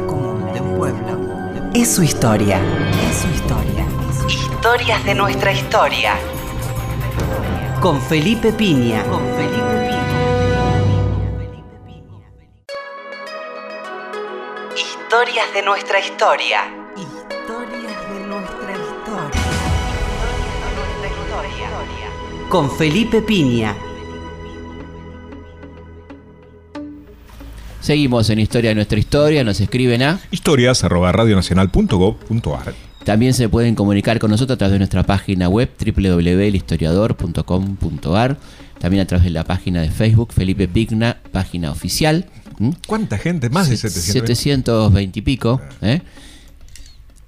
[1.73, 2.61] es su historia.
[3.09, 3.87] Es su historia.
[4.29, 6.13] Historias de nuestra historia.
[7.81, 9.03] Con Felipe Piña.
[9.05, 9.72] Con Felipe
[15.13, 16.61] Historias de nuestra historia.
[16.97, 19.41] Historias de nuestra historia.
[22.49, 23.75] Con Felipe Piña.
[27.79, 30.19] Seguimos en Historia de nuestra historia, nos escriben a...
[30.31, 32.73] Historias arroba radionacional.gov.ar.
[33.03, 38.37] También se pueden comunicar con nosotros a través de nuestra página web www.elhistoriador.com.ar,
[38.83, 42.25] también a través de la página de Facebook Felipe Pigna, página oficial.
[42.85, 43.49] ¿Cuánta gente?
[43.49, 44.13] Más de 700.
[44.13, 45.61] 720 y pico.
[45.81, 46.01] ¿eh?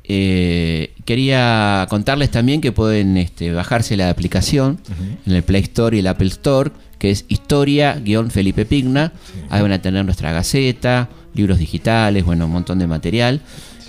[0.04, 4.82] Eh, quería contarles también que pueden este, bajarse la aplicación
[5.26, 9.14] en el Play Store y el Apple Store, que es Historia-Felipe Pigna.
[9.50, 13.40] Ahí van a tener nuestra gaceta, libros digitales, bueno, un montón de material.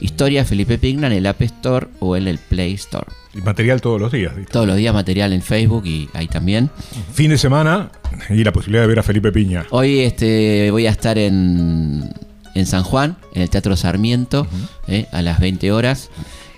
[0.00, 3.06] Historia Felipe Pigna en el App Store o en el Play Store.
[3.34, 4.34] Y material todos los días.
[4.36, 4.52] ¿viste?
[4.52, 6.70] Todos los días material en Facebook y ahí también.
[7.12, 7.90] Fin de semana
[8.30, 9.66] y la posibilidad de ver a Felipe Piña.
[9.70, 12.12] Hoy este, voy a estar en,
[12.54, 14.46] en San Juan, en el Teatro Sarmiento,
[14.88, 16.10] eh, a las 20 horas.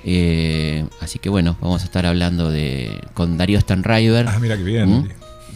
[0.05, 4.63] Eh, así que bueno, vamos a estar hablando de con Darío Stanriver Ah, mira qué
[4.63, 4.89] bien.
[4.91, 5.09] ¿Mm?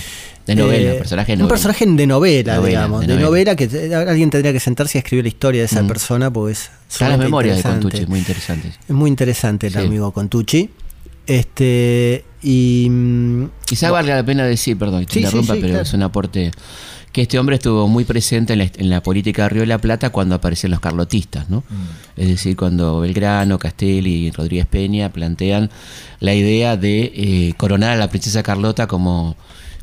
[0.46, 1.54] De novela, Eh, personaje de Un novela.
[1.54, 3.00] personaje de novela, Novela, digamos.
[3.00, 3.54] de De, novela.
[3.54, 3.56] novela.
[3.56, 5.86] que alguien tendría que sentarse y escribir la historia de esa Mm.
[5.88, 7.82] persona, porque es Están las memorias de interesante.
[7.82, 8.74] Contucci, muy interesantes.
[8.88, 9.78] Es muy interesante el Sí.
[9.80, 10.70] amigo Contucci.
[11.26, 12.86] Este, y.
[12.88, 16.52] Mm, Quizá valga la pena decir, perdón, te interrumpa, pero es un aporte
[17.12, 20.34] que este hombre estuvo muy presente en la, política de Río de la Plata cuando
[20.34, 21.60] aparecen los carlotistas, ¿no?
[21.68, 22.20] Mm.
[22.20, 25.70] Es decir, cuando Belgrano, Castelli y Rodríguez Peña plantean
[26.20, 29.34] la idea de eh, coronar a la princesa Carlota como,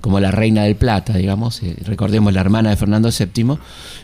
[0.04, 3.58] como la reina del Plata, digamos, eh, recordemos la hermana de Fernando VII,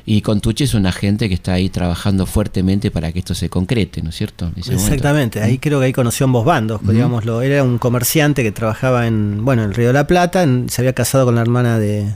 [0.05, 4.01] y Contucci es un agente que está ahí trabajando fuertemente para que esto se concrete,
[4.01, 4.49] ¿no es cierto?
[4.55, 9.43] Exactamente, ahí creo que ahí conoció ambos bandos, digámoslo, era un comerciante que trabajaba en,
[9.43, 12.07] bueno, en Río de la Plata, se había casado con la hermana de,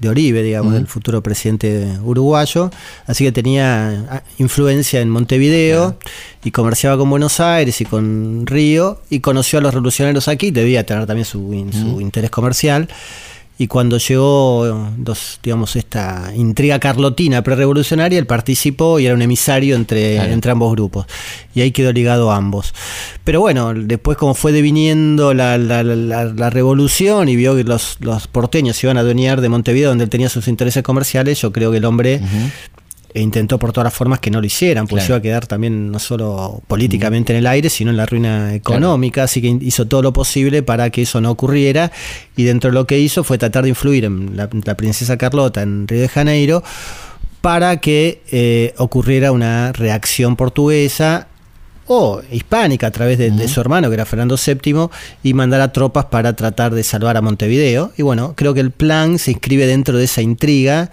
[0.00, 2.70] de Oribe, digamos, del futuro presidente uruguayo.
[3.06, 5.96] Así que tenía ah, influencia en Montevideo
[6.44, 10.84] y comerciaba con Buenos Aires y con Río y conoció a los revolucionarios aquí, debía
[10.84, 11.38] tener también su,
[11.72, 12.88] su interés comercial
[13.60, 19.76] y cuando llegó dos, digamos, esta intriga carlotina prerevolucionaria, él participó y era un emisario
[19.76, 21.04] entre, entre ambos grupos.
[21.54, 22.72] Y ahí quedó ligado a ambos.
[23.22, 28.78] Pero bueno, después como fue deviniendo la, la, revolución y vio que los, los porteños
[28.78, 31.76] se iban a adueñar de Montevideo, donde él tenía sus intereses comerciales, yo creo que
[31.76, 32.22] el hombre
[33.12, 35.90] e intentó por todas las formas que no lo hicieran, pues iba a quedar también
[35.90, 40.02] no solo políticamente en el aire, sino en la ruina económica, así que hizo todo
[40.02, 41.90] lo posible para que eso no ocurriera
[42.36, 45.88] y dentro de lo que hizo fue tratar de influir en la, princesa Carlota en
[45.88, 46.62] Río de Janeiro
[47.40, 51.26] para que eh, ocurriera una reacción portuguesa
[51.92, 54.88] o hispánica a través de, de, su hermano, que era Fernando VII,
[55.24, 57.90] y mandara tropas para tratar de salvar a Montevideo.
[57.96, 60.92] Y bueno, creo que el plan se inscribe dentro de esa intriga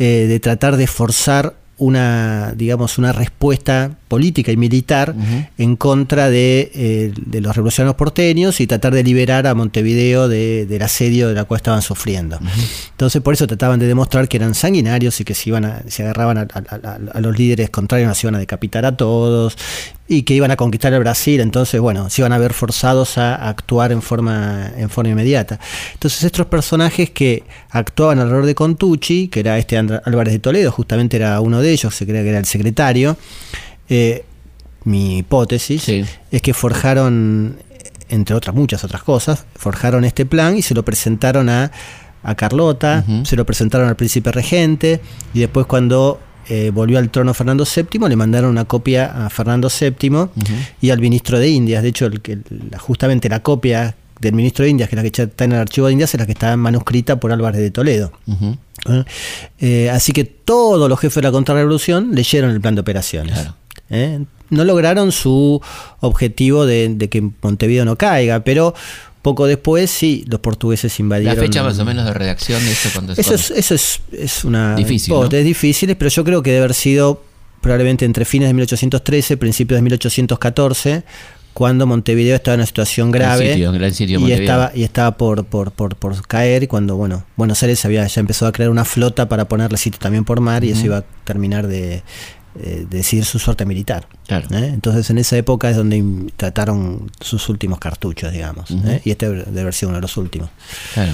[0.00, 5.14] eh, de tratar de forzar una, digamos, una respuesta política y militar
[5.56, 10.82] en contra de, eh, de, los revolucionarios porteños y tratar de liberar a Montevideo del
[10.82, 12.38] asedio de la cual estaban sufriendo.
[12.90, 16.02] Entonces, por eso trataban de demostrar que eran sanguinarios y que se, iban a, se
[16.02, 19.56] agarraban a, los líderes contrarios, se iban a decapitar a todos
[20.06, 23.48] y que iban a conquistar el Brasil, entonces, bueno, se iban a ver forzados a
[23.48, 25.60] actuar en forma, en forma inmediata.
[25.94, 31.16] Entonces, estos personajes que actuaban alrededor de Contucci, que era este Álvarez de Toledo, justamente
[31.16, 33.16] era uno de ellos, se creía que era el secretario,
[33.88, 34.24] eh,
[34.84, 35.88] mi hipótesis
[36.30, 37.58] es que forjaron,
[38.08, 41.70] entre otras muchas otras cosas, forjaron este plan y se lo presentaron a,
[42.22, 45.00] a Carlota, se lo presentaron al príncipe regente,
[45.34, 49.68] y después cuando eh, volvió al trono Fernando VII, le mandaron una copia a Fernando
[49.68, 50.28] VII
[50.80, 51.82] y al ministro de Indias.
[51.82, 52.38] De hecho, el, que
[52.78, 55.86] justamente la copia del ministro de Indias, que es la que está en el archivo
[55.86, 58.12] de Indias, es la que está manuscrita por Álvarez de Toledo.
[58.88, 59.04] ¿Eh?
[59.58, 63.48] Eh, así que todos los jefes de la contrarrevolución leyeron el plan de operaciones.
[64.50, 65.60] No lograron su
[66.00, 68.74] objetivo de, de que Montevideo no caiga, pero
[69.22, 71.36] poco después, sí, los portugueses invadieron.
[71.36, 74.44] ¿La fecha más o menos de redacción de eso cuando Eso, es, eso es, es
[74.44, 77.22] una difícil, es difícil, pero yo creo que debe haber sido
[77.60, 81.04] probablemente entre fines de 1813, principios de 1814,
[81.52, 86.26] cuando Montevideo estaba en una situación grave y estaba y estaba por, por, por, por,
[86.26, 89.76] caer y cuando bueno Buenos Aires había ya empezó a crear una flota para ponerle
[89.76, 92.02] sitio también por mar y eso iba a terminar de
[92.58, 94.08] eh, decidir su suerte militar.
[94.28, 94.40] ¿eh?
[94.50, 96.02] Entonces en esa época es donde
[96.36, 98.72] trataron sus últimos cartuchos, digamos.
[98.72, 99.00] ¿eh?
[99.04, 100.50] Y este debe haber sido uno de los últimos.
[100.94, 101.12] Claro.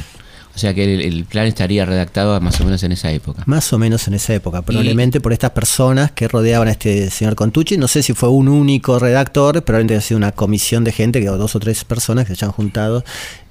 [0.56, 3.42] O sea que el, plan estaría redactado más o menos en esa época.
[3.44, 7.34] Más o menos en esa época, probablemente por estas personas que rodeaban a este señor
[7.34, 7.76] Contucci.
[7.76, 11.26] No sé si fue un único redactor, probablemente ha sido una comisión de gente, que
[11.26, 13.04] dos o tres personas que se hayan juntado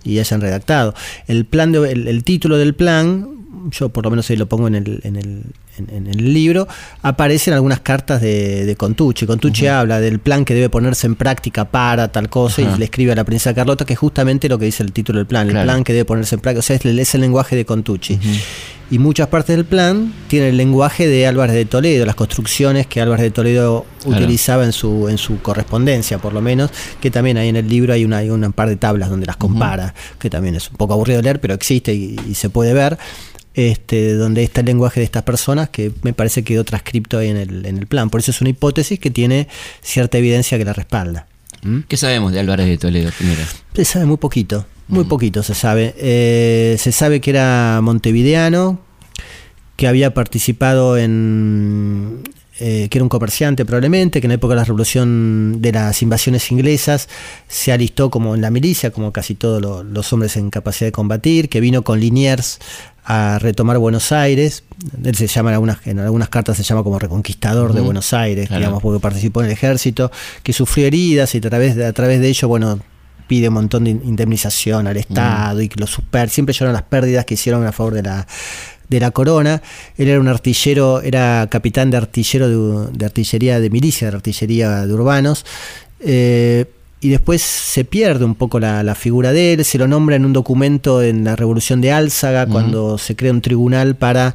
[0.04, 0.96] y hayan redactado.
[1.28, 3.35] El plan de, el título del plan
[3.72, 5.44] yo por lo menos ahí lo pongo en el, en el,
[5.78, 6.68] en, el libro,
[7.02, 9.26] aparecen algunas cartas de, de Contucci.
[9.26, 13.12] Contucci habla del plan que debe ponerse en práctica para tal cosa y le escribe
[13.12, 15.64] a la princesa Carlota, que es justamente lo que dice el título del plan, el
[15.64, 16.60] plan que debe ponerse en práctica.
[16.60, 18.20] O sea, es, el lenguaje de Contucci.
[18.92, 23.02] Y muchas partes del plan tienen el lenguaje de Álvarez de Toledo, las construcciones que
[23.02, 26.70] Álvarez de Toledo utilizaba en su, en su correspondencia, por lo menos,
[27.02, 29.38] que también ahí en el libro hay una, hay un par de tablas donde las
[29.38, 33.00] compara, que también es un poco aburrido leer, pero existe y se puede ver
[33.56, 37.30] este, donde está el lenguaje de estas personas, que me parece que quedó transcripto ahí
[37.30, 38.10] en el, en el plan.
[38.10, 39.48] Por eso es una hipótesis que tiene
[39.82, 41.28] cierta evidencia que la respalda.
[41.64, 41.80] ¿Mm?
[41.88, 43.42] ¿Qué sabemos de Álvarez de Toledo primero?
[43.74, 45.08] Se sabe muy poquito, muy mm.
[45.08, 45.96] poquito se sabe.
[45.98, 48.80] Eh, se sabe que era montevideano,
[49.76, 52.24] que había participado en,
[52.60, 56.02] eh, que era un comerciante probablemente, que en la época de la revolución de las
[56.02, 57.10] invasiones inglesas
[57.50, 61.50] se alistó como en la milicia, como casi todos los hombres en capacidad de combatir,
[61.50, 62.60] que vino con Liniers
[63.04, 64.64] a retomar Buenos Aires.
[65.04, 68.50] Él se llama en algunas, en algunas cartas se llama como reconquistador de Buenos Aires,
[68.50, 70.10] digamos, porque participó en el ejército,
[70.42, 72.80] que sufrió heridas y a través de, a través de ello, bueno,
[73.28, 77.26] pide un montón de indemnización al Estado y que lo super, siempre lloran las pérdidas
[77.26, 78.28] que hicieron a favor de la
[78.90, 79.62] de la corona.
[79.98, 84.94] Él era un artillero, era capitán de artillero de, artillería de milicia, de artillería de
[84.94, 85.46] urbanos.
[86.00, 86.66] Eh,
[87.02, 90.34] y después se pierde un poco la, figura de él, se lo nombra en un
[90.34, 94.34] documento en la Revolución de Álzaga, cuando se crea un tribunal para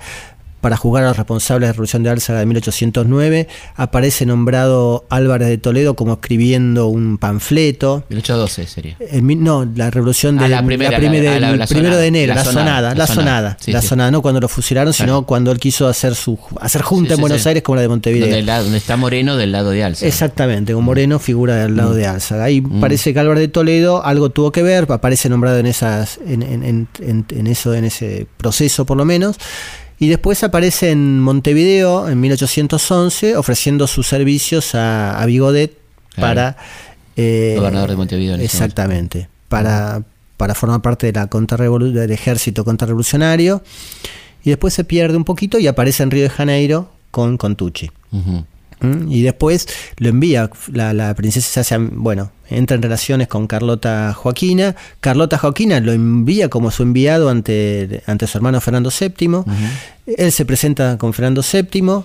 [0.60, 3.48] para juzgar a los responsables de la Revolución de Álzaga de 1809.
[3.76, 8.04] Aparece nombrado Álvarez de Toledo como escribiendo un panfleto.
[8.10, 8.96] 1812 sería.
[9.20, 14.10] no, la Revolución de la primera, primero de enero, la, sonada, la sonada, la sonada,
[14.10, 17.62] no cuando lo fusilaron, sino cuando él quiso hacer su hacer junta en Buenos Aires
[17.62, 18.60] como la de Montevideo.
[18.62, 20.08] Donde, está Moreno del lado de Álzaga.
[20.08, 21.96] Exactamente, con Moreno figura del lado mm.
[21.96, 22.44] de Álzaga.
[22.44, 22.80] Ahí mm.
[22.80, 26.88] parece que Álvarez de Toledo algo tuvo que ver, aparece nombrado en esas en, en,
[27.00, 29.36] en eso en ese proceso por lo menos.
[30.00, 35.76] Y después aparece en Montevideo en 1811 ofreciendo sus servicios a, a Bigodet
[36.16, 36.56] para...
[37.16, 38.36] Eh, Gobernador de Montevideo.
[38.36, 39.28] exactamente.
[39.48, 40.02] Para,
[40.38, 43.62] para formar parte de la del ejército contrarrevolucionario.
[44.42, 47.90] Y después se pierde un poquito y aparece en Río de Janeiro con Contucci.
[48.80, 49.10] ¿Mm?
[49.10, 54.12] Y después lo envía, la, la, princesa se hace, bueno, entra en relaciones con Carlota
[54.14, 54.74] Joaquina.
[55.00, 59.44] Carlota Joaquina lo envía como su enviado ante, ante su hermano Fernando VII.
[60.06, 62.04] Él se presenta con Fernando VII,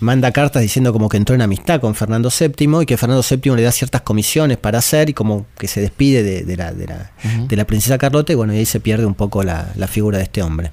[0.00, 3.56] manda cartas diciendo como que entró en amistad con Fernando VII y que Fernando VII
[3.56, 7.10] le da ciertas comisiones para hacer y como que se despide de, la, de, la,
[7.48, 10.18] de la princesa Carlota y bueno, y ahí se pierde un poco la, la figura
[10.18, 10.70] de este hombre.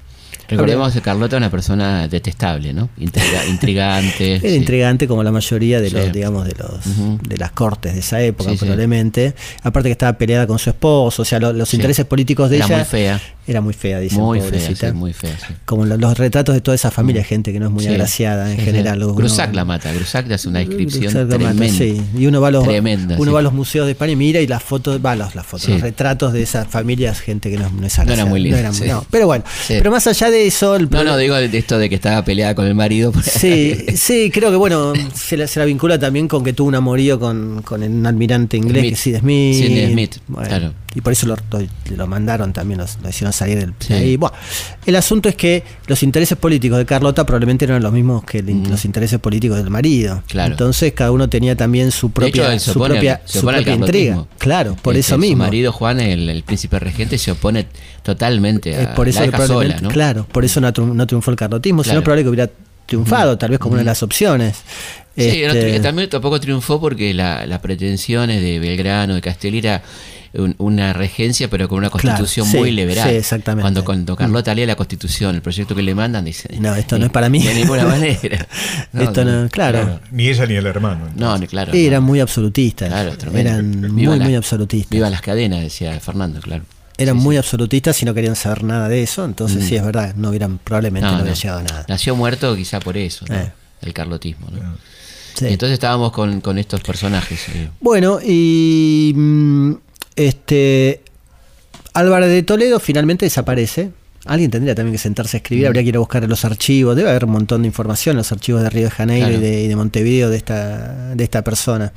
[0.48, 2.88] Recordemos que Carlota es una persona detestable, ¿no?
[2.98, 4.36] intrigante.
[4.36, 8.20] Era intrigante como la mayoría de los, digamos, de los de las cortes de esa
[8.20, 9.34] época, probablemente.
[9.62, 12.66] Aparte que estaba peleada con su esposo, o sea, los intereses políticos de ella.
[12.66, 13.20] Era muy fea.
[13.48, 14.16] Era muy fea, dice.
[14.16, 15.36] Muy fea, muy fea.
[15.64, 18.98] Como los, retratos de toda esa familia, gente que no es muy agraciada en general.
[19.14, 21.68] Grusac la mata, Grusac hace una descripción tremenda.
[21.68, 22.02] sí.
[22.16, 24.48] Y uno va a los, uno va a los museos de España y mira y
[24.48, 27.86] las fotos, va los, las fotos, los retratos de esas familias, gente que no, no
[27.86, 28.04] es agraciada.
[28.06, 28.62] No era muy linda.
[28.86, 30.78] No pero bueno, pero más allá de eso.
[30.78, 33.12] no, no, digo de esto de que estaba peleada con el marido.
[33.22, 36.74] Sí, sí, creo que bueno, se la, se la, vincula también con que tuvo un
[36.74, 39.14] amorío con, con el almirante inglés, Smith.
[39.14, 39.54] que Smith.
[39.54, 44.16] Sidney Smith, claro y por eso lo, mandaron también, lo, hicieron salir del sí.
[44.16, 44.34] Bueno,
[44.86, 48.42] el asunto es que los intereses políticos de Carlota probablemente no eran los mismos que
[48.42, 48.70] mm.
[48.70, 50.22] los intereses políticos del marido.
[50.26, 50.52] Claro.
[50.52, 53.20] Entonces cada uno tenía también su propia, su propia,
[53.74, 54.24] intriga.
[54.38, 55.44] Claro, por eso mismo.
[55.44, 57.66] Su marido Juan, el, príncipe regente, se opone
[58.02, 59.90] totalmente a por eso la sola, ¿no?
[59.90, 62.52] Claro, por eso no, triunfó el carlotismo, sino probablemente que hubiera
[62.86, 64.62] triunfado, tal vez como una de las opciones.
[65.14, 65.78] Sí, este...
[65.80, 69.20] también tampoco triunfó porque las pretensiones de Belgrano, de
[70.58, 73.08] Una regencia, pero con una constitución muy liberal.
[73.08, 73.62] Sí, exactamente.
[73.62, 77.06] Cuando, cuando Carlota lee la constitución, el proyecto que le mandan, dice: No, esto no
[77.06, 77.42] es para mí.
[77.42, 78.46] De ninguna manera.
[78.92, 80.00] esto no, claro.
[80.10, 81.08] Ni ella ni el hermano.
[81.14, 81.72] No, ni claro.
[81.72, 82.88] eran muy absolutistas.
[82.88, 84.90] Claro, Eran muy, muy absolutistas.
[84.90, 86.64] Viva las cadenas, decía Fernando, claro.
[86.98, 89.68] Eran muy absolutistas y no querían saber nada de eso, entonces mm.
[89.68, 91.84] sí es verdad, no hubieran, probablemente no, hubiera llegado a nada.
[91.88, 93.50] Nació muerto quizá por eso, eh.
[93.82, 94.48] el carlotismo.
[95.40, 97.48] Entonces estábamos con, con estos personajes.
[97.50, 97.68] Eh.
[97.80, 99.72] Bueno, y mm,
[100.16, 101.02] este
[101.94, 103.90] Álvarez de Toledo finalmente desaparece.
[104.24, 105.68] Alguien tendría también que sentarse a escribir, mm.
[105.68, 108.62] habría que ir a buscar los archivos, debe haber un montón de información, los archivos
[108.62, 111.92] de Río de Janeiro y, de, Montevideo de esta, de esta persona.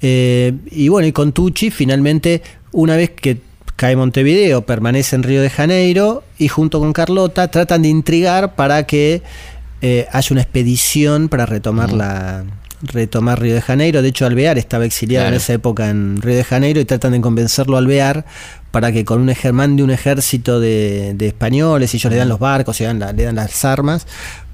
[0.00, 3.38] Eh, y bueno, y con Tucci finalmente, una vez que
[3.74, 8.86] cae Montevideo, permanece en Río de Janeiro y junto con Carlota tratan de intrigar para
[8.86, 9.22] que
[9.82, 11.96] eh, haya una expedición para retomar mm.
[11.96, 12.44] la,
[12.86, 14.02] retomar Río de Janeiro.
[14.02, 17.20] De hecho, Alvear estaba exiliado en esa época en Río de Janeiro y tratan de
[17.20, 18.24] convencerlo a Alvear
[18.70, 22.86] para que con un de un ejército de, españoles, ellos le dan los barcos, le
[22.86, 24.04] dan, le dan las armas,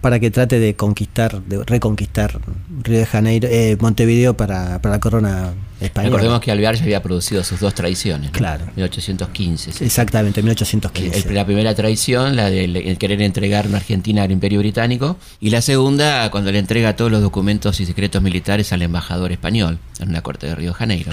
[0.03, 2.39] para que trate de conquistar, de reconquistar
[2.83, 6.11] Río de Janeiro, eh, Montevideo para, la corona española.
[6.11, 8.31] Recordemos que Alvear ya había producido sus dos traiciones.
[8.31, 8.67] Claro.
[8.77, 9.85] 1815.
[9.85, 11.33] Exactamente, 1815.
[11.33, 16.31] la primera traición, la de querer entregar una Argentina al Imperio Británico, y la segunda,
[16.31, 20.47] cuando le entrega todos los documentos y secretos militares al embajador español en una corte
[20.47, 21.13] de Río de Janeiro.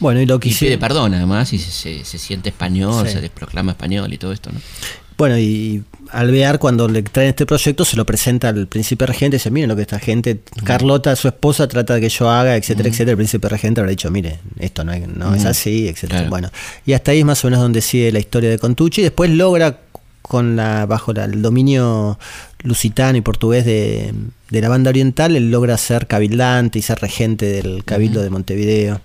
[0.00, 4.12] Bueno, y lo que y pide perdón además y se, siente español, se proclama español
[4.12, 4.60] y todo esto, ¿no?
[5.18, 9.38] Bueno, y Alvear cuando le traen este proyecto se lo presenta al príncipe regente y
[9.38, 12.88] dice, miren lo que esta gente, Carlota, su esposa, trata de que yo haga, etcétera,
[12.88, 13.10] etcétera.
[13.10, 14.92] El príncipe regente habrá dicho, mire, esto no,
[15.34, 16.28] es así, etcétera.
[16.30, 16.50] Bueno,
[16.86, 19.02] y hasta ahí es más o menos donde sigue la historia de Contucci.
[19.02, 19.80] Después logra
[20.22, 22.18] con la bajo el dominio
[22.62, 24.14] lusitano y portugués de,
[24.50, 29.00] la banda oriental, él logra ser cabildante y ser regente del cabildo de Montevideo,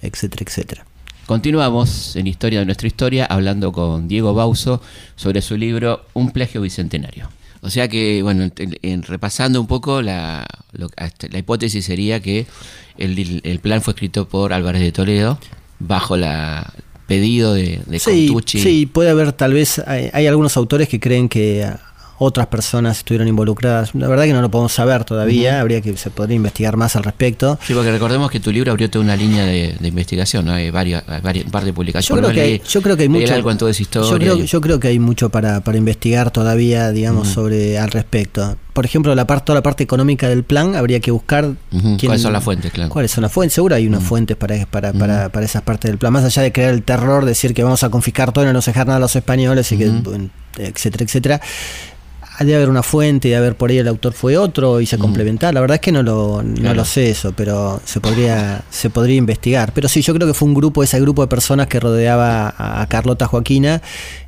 [0.00, 0.86] etcétera, etcétera.
[1.30, 4.82] Continuamos en Historia de nuestra historia hablando con Diego Bauso
[5.14, 7.30] sobre su libro Un plagio bicentenario.
[7.60, 12.46] O sea que, bueno, en, repasando un poco, la, la, hipótesis sería que
[12.98, 15.38] el, plan fue escrito por Álvarez de Toledo
[15.78, 16.74] bajo la
[17.06, 21.64] pedido de, de sí, Sí, puede haber tal vez, hay, algunos autores que creen que
[22.22, 23.94] otras personas estuvieron involucradas.
[23.94, 27.02] La verdad que no lo podemos saber todavía, habría que se podría investigar más al
[27.02, 27.58] respecto.
[27.66, 30.52] Sí, porque recordemos que tu libro abrió toda una línea de, investigación, ¿no?
[30.52, 32.22] hay varias, varias par de publicaciones.
[32.22, 33.34] Yo creo, que, yo creo que hay mucho.
[33.34, 37.28] Algo en toda esa historia yo, creo, que hay mucho para, para investigar todavía, digamos,
[37.28, 38.58] sobre al respecto.
[38.74, 41.54] Por ejemplo, la parte, toda la parte económica del plan habría que buscar
[42.04, 42.90] cuáles son las fuentes, claro.
[42.90, 43.54] ¿Cuáles son las fuentes?
[43.54, 46.12] Seguro hay unas fuentes para, para, para, para, esas partes del plan.
[46.12, 48.66] Más allá de crear el terror, decir que vamos a confiscar todo y no nos
[48.66, 49.90] dejar nada a los españoles y que
[50.58, 51.40] etcétera, etcétera
[52.46, 55.52] de haber una fuente, de haber por ahí el autor fue otro y se complementar.
[55.52, 59.16] La verdad es que no lo, no lo sé eso, pero se podría, se podría
[59.16, 59.72] investigar.
[59.74, 62.86] Pero sí, yo creo que fue un grupo, ese grupo de personas que rodeaba a
[62.88, 63.82] Carlota Joaquina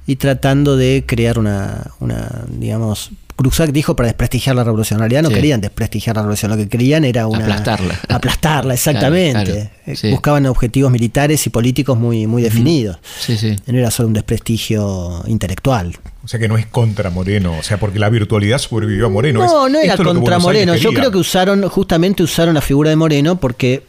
[0.07, 3.11] y tratando de crear una, una digamos,
[3.43, 4.99] Cruzac dijo para desprestigiar la revolución.
[4.99, 7.45] En realidad no querían desprestigiar la revolución, lo que querían era una.
[7.45, 8.01] Aplastarla.
[8.09, 9.71] Aplastarla, exactamente.
[9.87, 12.99] Eh, buscaban objetivos militares y políticos muy, muy definidos.
[13.19, 13.57] Sí, sí.
[13.67, 15.97] No era solo un desprestigio intelectual.
[16.25, 19.41] O sea que no es contra Moreno, o sea, porque la virtualidad sobrevivió a Moreno.
[19.41, 20.77] No, no era contra Moreno.
[20.77, 23.83] Yo creo que usaron, justamente usaron la figura de Moreno porque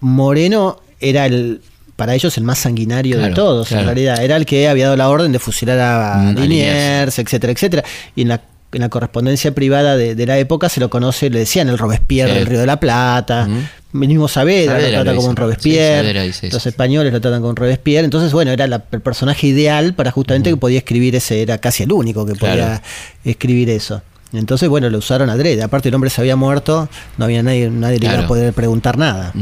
[0.00, 1.60] Moreno era el
[1.96, 4.22] para ellos el más sanguinario de todos, en realidad.
[4.22, 7.84] Era el que había dado la orden de fusilar a mm, Liniers, etcétera, etcétera.
[8.16, 8.40] Y en la,
[8.74, 12.46] en la correspondencia privada de, la época se lo conoce, le decían el Robespierre del
[12.46, 13.48] Río de la Plata.
[13.92, 16.32] El mismo Saavedra, lo trata como un Robespierre.
[16.50, 18.04] los españoles lo tratan como un Robespierre.
[18.04, 21.92] Entonces, bueno, era el personaje ideal para justamente que podía escribir ese, era casi el
[21.92, 22.82] único que podía
[23.24, 24.02] escribir eso.
[24.32, 25.62] Entonces, bueno, lo usaron adrede.
[25.62, 28.98] Aparte, el hombre se había muerto, no había nadie, nadie le iba a poder preguntar
[28.98, 29.32] nada.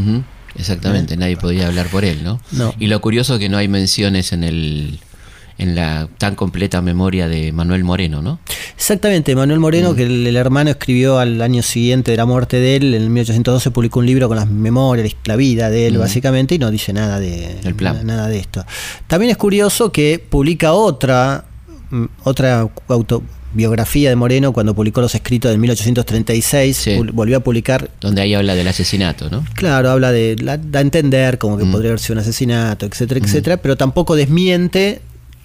[0.55, 2.41] Exactamente, nadie podía hablar por él, ¿no?
[2.79, 5.01] Y lo curioso es que no hay menciones en el
[5.59, 8.41] en la tan completa memoria de Manuel Moreno, ¿no?
[8.77, 9.97] Exactamente, Manuel Moreno, mm.
[9.97, 14.01] que el, hermano escribió al año siguiente de la muerte de él, en 1812 publicó
[14.01, 16.01] un libro con las memorias, la vida de él, mm.
[16.01, 17.57] básicamente, y no dice nada de,
[18.05, 18.65] nada de esto.
[19.07, 21.45] También es curioso que publica otra,
[21.91, 23.23] mm, otra auto,
[23.55, 27.91] biografía de Moreno cuando publicó los escritos de 1836, volvió a publicar...
[28.01, 29.45] Donde ahí habla del asesinato, ¿no?
[29.55, 30.37] Claro, habla de...
[30.37, 31.73] da a entender como que mm.
[31.73, 33.25] podría haber sido un asesinato, etcétera, mm.
[33.25, 35.03] etcétera, pero tampoco desmiente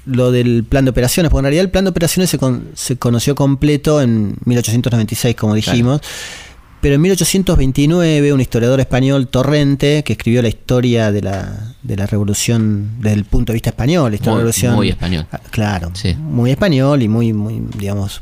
[0.08, 2.40] lo del plan de operaciones, porque en realidad el plan de operaciones se,
[2.74, 6.02] se conoció completo en 1896, como dijimos.
[6.80, 12.06] Pero en 1829, un historiador español, Torrente, que escribió la historia de la, de la
[12.06, 15.26] revolución desde el punto de vista español, muy, revolución, muy español.
[15.32, 18.22] Ah, claro, muy español y muy, muy, digamos,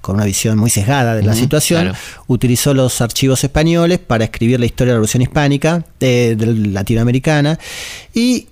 [0.00, 1.92] con una visión muy sesgada de la situación,
[2.26, 6.36] utilizó los archivos españoles para escribir la historia de la revolución hispánica, de
[6.72, 7.58] latinoamericana,
[8.14, 8.48] y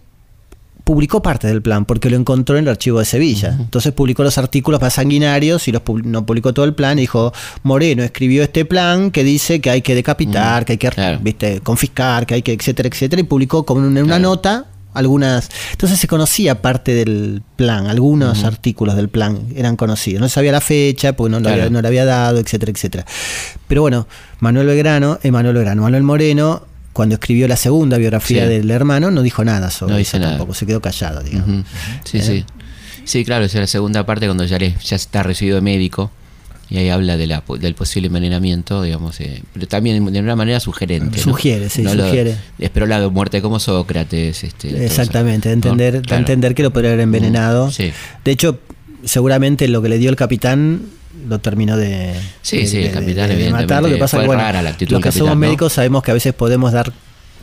[0.89, 3.55] publicó parte del plan porque lo encontró en el archivo de Sevilla.
[3.61, 7.31] Entonces publicó los artículos más sanguinarios y los no publicó todo el plan y dijo,
[7.63, 11.61] Moreno escribió este plan que dice que hay que decapitar, que hay que ¿viste?
[11.61, 14.65] confiscar, que hay que, etcétera, etcétera, y publicó como en una nota
[14.95, 15.51] algunas.
[15.73, 20.23] Entonces se conocía parte del plan, algunos artículos del plan eran conocidos.
[20.23, 23.05] No se sabía la fecha porque no, no le había dado, etcétera, etcétera.
[23.67, 24.09] Pero bueno,
[24.41, 26.63] Manuel Belgrano, Emanuel Belgrano, Manuel Moreno
[26.99, 30.81] cuando escribió la segunda biografía del hermano, no dijo nada sobre eso tampoco, se quedó
[30.81, 31.65] callado, digamos.
[32.03, 32.45] Sí, sí.
[33.05, 36.11] Sí, claro, es la segunda parte cuando ya, ya está recibido de médico
[36.69, 40.59] y ahí habla de la, del posible envenenamiento, digamos, eh, pero también de una manera
[40.59, 41.21] sugerente.
[41.21, 42.35] Sugiere, sí, sugiere.
[42.59, 44.43] espero la muerte como Sócrates.
[44.43, 47.71] Este, Exactamente, de entender, entender que lo podría haber envenenado.
[48.25, 48.59] De hecho,
[49.05, 50.83] seguramente lo que le dio el capitán
[51.27, 53.83] lo terminó de, sí, sí, el capitán, matar.
[53.83, 56.93] Lo que pasa es que, los que somos médicos sabemos que a veces podemos dar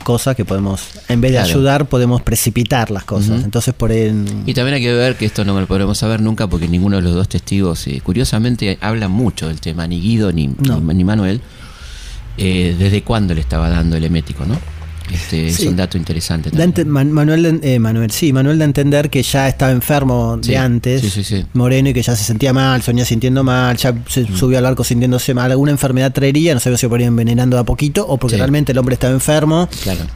[0.04, 3.42] cosas que podemos, en vez de ayudar, podemos precipitar las cosas.
[3.42, 4.24] Entonces, por él...
[4.46, 7.02] Y también hay que ver que esto no lo podremos saber nunca porque ninguno de
[7.02, 11.40] los dos testigos, eh, curiosamente, habla mucho del tema, ni Guido ni, ni, Manuel,
[12.38, 14.58] eh, desde cuándo le estaba dando el emético, ¿no?
[15.12, 16.50] Este, Es un dato interesante.
[16.84, 21.02] Manuel, eh, Manuel, sí, Manuel de entender que ya estaba enfermo de antes,
[21.54, 24.36] Moreno, y que ya se sentía mal, sonía sintiendo mal, ya se mm.
[24.36, 28.06] subió al arco sintiéndose mal, alguna enfermedad traería, no sabía si por envenenando a poquito
[28.06, 29.68] o porque realmente el hombre estaba enfermo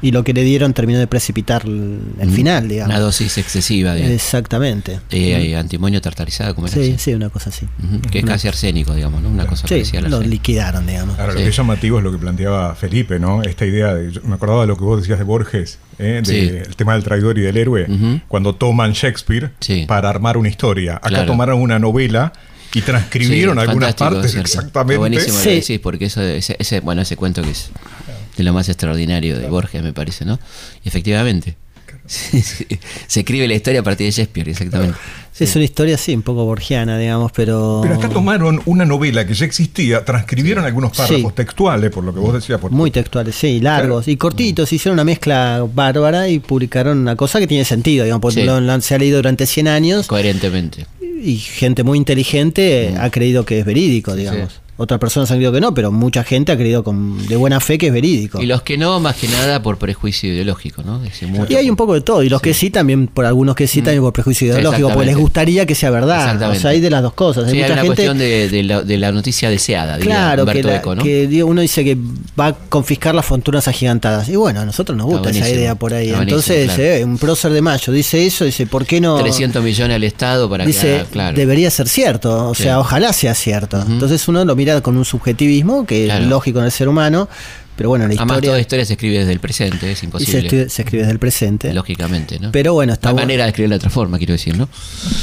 [0.02, 2.30] y lo que le dieron terminó de precipitar el, mm.
[2.30, 2.94] final, digamos.
[2.94, 4.14] Una dosis excesiva, digamos.
[4.14, 5.00] Exactamente.
[5.10, 7.66] Eh, antimonio tartarizado, como era Sí, sí, una cosa así.
[8.10, 9.28] Que es casi arsénico, digamos, ¿no?
[9.28, 11.16] Una cosa sí, Lo liquidaron, digamos.
[11.16, 13.42] Claro, lo que es llamativo es lo que planteaba Felipe, ¿no?
[13.42, 16.22] Esta idea de, me acordaba de lo que vos decías de Borges, ¿eh?
[16.26, 17.86] el tema del traidor y del héroe,
[18.28, 19.52] cuando toman Shakespeare
[19.86, 21.00] para armar una historia.
[21.02, 22.32] Acá tomaron una novela
[22.74, 24.98] y transcribieron algunas partes exactamente.
[24.98, 25.78] Buenísimo sí.
[25.78, 27.70] porque eso, ese, bueno, ese cuento que es
[28.36, 30.38] de lo más extraordinario de Borges, me parece, ¿no?
[30.84, 31.56] Y efectivamente.
[32.06, 34.98] se escribe la historia a partir de Shakespeare, exactamente.
[35.38, 37.80] Es una historia, sí, un poco borgiana, digamos, pero.
[37.82, 42.20] Pero acá tomaron una novela que ya existía, transcribieron algunos párrafos textuales, por lo que
[42.20, 42.60] vos decías.
[42.70, 44.70] Muy textuales, sí, largos y cortitos.
[44.70, 48.44] Hicieron una mezcla bárbara y publicaron una cosa que tiene sentido, digamos, porque
[48.82, 50.06] se ha leído durante 100 años.
[50.08, 50.86] Coherentemente.
[51.00, 53.00] y gente muy inteligente mm.
[53.00, 56.52] ha creído que es verídico, digamos otras personas han creído que no, pero mucha gente
[56.52, 58.40] ha creído con, de buena fe que es verídico.
[58.40, 61.02] Y los que no, más que nada por prejuicio ideológico, ¿no?
[61.48, 63.82] y hay un poco de todo, y los que sí también, por algunos que sí,
[63.82, 63.84] mm.
[63.84, 66.50] también por prejuicio ideológico, porque les gustaría que sea verdad.
[66.50, 67.46] O sea, hay de las dos cosas.
[67.46, 71.98] Hay, mucha una cuestión de, la, noticia deseada, claro, que, uno dice que
[72.38, 74.28] va a confiscar las fortunas agigantadas.
[74.30, 76.10] Y bueno, a nosotros nos gusta esa idea por ahí.
[76.10, 79.18] Entonces, eh, un prócer de mayo dice eso, dice, ¿por qué no?
[79.18, 81.36] 300 millones al Estado para dice, claro.
[81.36, 83.82] Debería ser cierto, o sea, ojalá sea cierto.
[83.86, 87.28] Entonces uno lo mira con un subjetivismo que es lógico en el ser humano,
[87.80, 90.68] pero bueno, la Además, toda historia se escribe desde el presente, es imposible.
[90.68, 91.72] Se, escribe, desde el presente.
[91.72, 92.52] Lógicamente, ¿no?
[92.52, 93.08] Pero bueno, está.
[93.08, 94.68] La manera de escribir de otra forma, quiero decir, ¿no?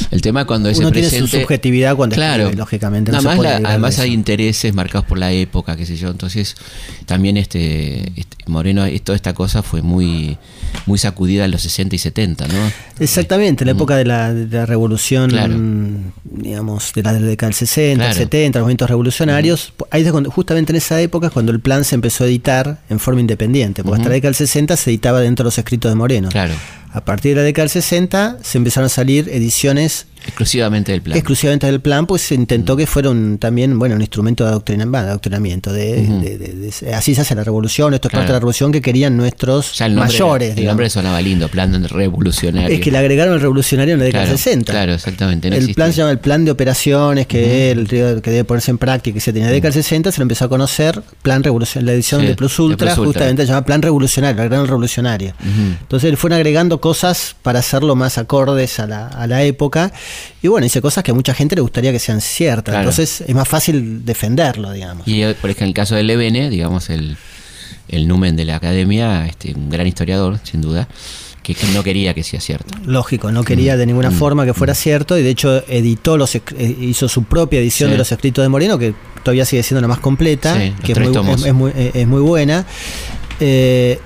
[0.09, 3.11] El tema cuando es Uno tiene su subjetividad cuando claro, escribe, lógicamente.
[3.15, 6.09] además, hay intereses marcados por la época, qué sé yo.
[6.09, 6.55] Entonces,
[7.05, 10.39] también este, este Moreno, toda esta cosa fue muy
[10.85, 12.71] muy sacudida en los 60 y 70, ¿no?
[12.99, 15.29] Exactamente, en la época de la, revolución,
[16.23, 19.73] digamos, de la década del 60, 70, los movimientos revolucionarios.
[19.91, 23.21] Ahí justamente en esa época es cuando el plan se empezó a editar en forma
[23.21, 26.29] independiente, porque hasta la década del 60 se editaba dentro de los escritos de Moreno.
[26.29, 26.53] Claro.
[26.91, 30.07] A partir de la década del 60 se empezaron a salir ediciones
[30.37, 31.17] exclusivamente del plan.
[31.17, 35.73] Exclusivamente del plan, pues se intentó que fuera un, también bueno, un instrumento de, adoctrinamiento.
[35.73, 39.79] De, así se hace la revolución, esto es parte de la revolución que querían nuestros
[39.91, 40.55] mayores.
[40.55, 42.75] El nombre sonaba lindo, plan revolucionario.
[42.75, 44.71] Es que le agregaron el revolucionario en la década del 60.
[44.71, 45.47] Claro, exactamente.
[45.47, 49.15] el plan se llama el plan de operaciones que, el, que debe ponerse en práctica,
[49.15, 51.87] que se tenía en la década del 60, se lo empezó a conocer, plan revolucionario,
[51.87, 55.33] la edición de Plus Ultra, justamente se llama plan revolucionario, el gran revolucionario.
[55.81, 59.91] Entonces fueron agregando cosas para hacerlo más acordes a la, a la época.
[60.41, 62.75] Y bueno, dice cosas que a mucha gente le gustaría que sean ciertas.
[62.75, 65.07] Entonces es más fácil defenderlo, digamos.
[65.07, 67.17] Y eh, por ejemplo, en el caso de Levene, digamos, el,
[67.89, 70.87] el numen de la academia, este, un gran historiador, sin duda,
[71.55, 72.77] que, no quería que sea cierto.
[72.85, 73.77] Lógico, no quería mm.
[73.77, 74.13] de ninguna mm.
[74.13, 74.77] forma que fuera mm.
[74.77, 76.41] cierto y de hecho editó los eh,
[76.81, 79.99] hizo su propia edición de los escritos de Moreno, que todavía sigue siendo la más
[79.99, 82.65] completa, que es muy, es, muy, buena.
[83.39, 83.99] Eh,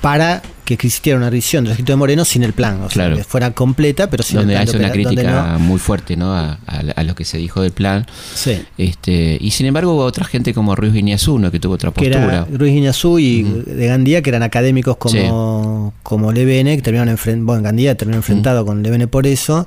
[0.00, 0.42] para
[0.76, 3.52] que existiera una edición del escrito de Moreno sin el plan, o sea, que fuera
[3.52, 4.66] completa, pero sin donde el plan.
[4.66, 6.34] Donde una crítica muy fuerte ¿no?
[6.34, 6.58] A,
[7.02, 8.06] lo que se dijo del plan.
[8.34, 8.62] Sí.
[8.78, 11.50] Este, y sin embargo hubo otra gente como Ruiz Guiñazú, ¿no?
[11.50, 12.46] que tuvo otra postura.
[12.50, 17.62] Ruiz Guiñazú y de Gandía, que eran académicos como, como Levene, que terminaron enfrentados, bueno,
[17.62, 19.66] Gandía terminó enfrentado con Levene por eso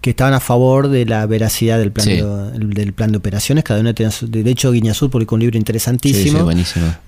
[0.00, 2.22] que estaban a favor de la veracidad del plan, de,
[2.74, 3.64] del plan de operaciones.
[3.64, 6.48] Cada uno tenía su, de hecho, Guiñazú publicó un libro interesantísimo,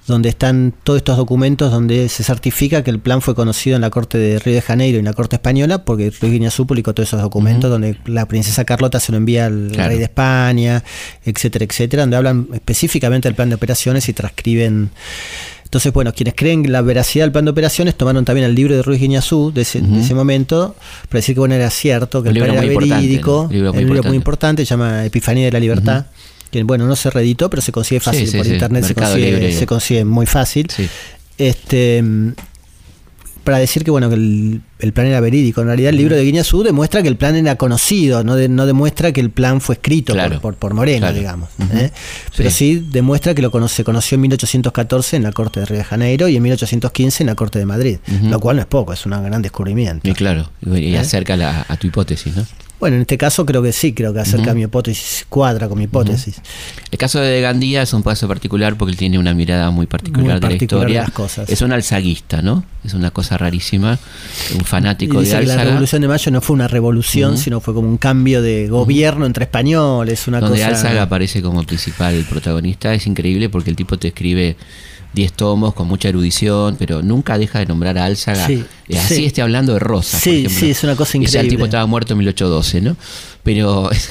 [0.06, 3.90] donde están todos estos documentos donde se certifica que el plan fue conocido en la
[3.90, 7.08] corte de Río de Janeiro y en la corte española, porque Ruiz Guiñazú publicó todos
[7.08, 10.82] esos documentos donde la princesa Carlota se lo envía al rey de España,
[11.24, 14.90] etcétera, etcétera, donde hablan específicamente del plan de operaciones y transcriben
[15.68, 18.80] entonces, bueno, quienes creen la veracidad del plan de operaciones tomaron también el libro de
[18.80, 19.82] Ruiz Guiñazú de ese,
[20.14, 20.74] momento
[21.10, 24.64] para decir que bueno era cierto, que el, plan era verídico, el libro, muy importante,
[24.64, 26.06] se llama Epifanía de la Libertad.
[26.50, 30.04] Que bueno, no se reeditó, pero se consigue fácil por internet, se consigue, se consigue,
[30.06, 30.68] muy fácil.
[31.36, 32.02] Este
[33.48, 35.62] para decir que bueno que el, plan era verídico.
[35.62, 39.10] En realidad el libro de Guiñazú demuestra que el plan era conocido, no, no demuestra
[39.10, 41.48] que el plan fue escrito por, por, Moreno, digamos.
[41.72, 41.90] ¿eh?
[42.36, 42.86] Pero sí.
[42.92, 46.36] demuestra que lo se conoció en 1814 en la corte de Río de Janeiro y
[46.36, 49.40] en 1815 en la corte de Madrid, lo cual no es poco, es un gran
[49.40, 50.06] descubrimiento.
[50.06, 50.98] Y claro, y ¿Eh?
[50.98, 52.44] acerca a tu hipótesis, ¿no?
[52.80, 55.84] Bueno, en este caso creo que sí, creo que acerca mi hipótesis, cuadra con mi
[55.84, 56.40] hipótesis.
[56.92, 60.38] El caso de Gandía es un caso particular porque él tiene una mirada muy particular,
[60.38, 61.02] de la historia.
[61.02, 61.50] las cosas.
[61.50, 62.64] Es un alzaguista, ¿no?
[62.84, 63.98] Es una cosa rarísima,
[64.54, 65.56] un fanático de Álzaga.
[65.56, 69.26] la Revolución de Mayo no fue una revolución, sino fue como un cambio de gobierno
[69.26, 74.08] entre españoles, una Donde Álzaga aparece como principal protagonista, es increíble porque el tipo te
[74.08, 74.56] escribe
[75.18, 78.46] 10 tomos con mucha erudición, pero nunca deja de nombrar a Álzaga.
[78.46, 80.16] Sí, eh, Así esté hablando de Rosa.
[80.16, 81.40] Sí, sí, es una cosa increíble.
[81.40, 82.96] Y el tipo estaba muerto en 1812, ¿no?
[83.42, 84.10] Pero es,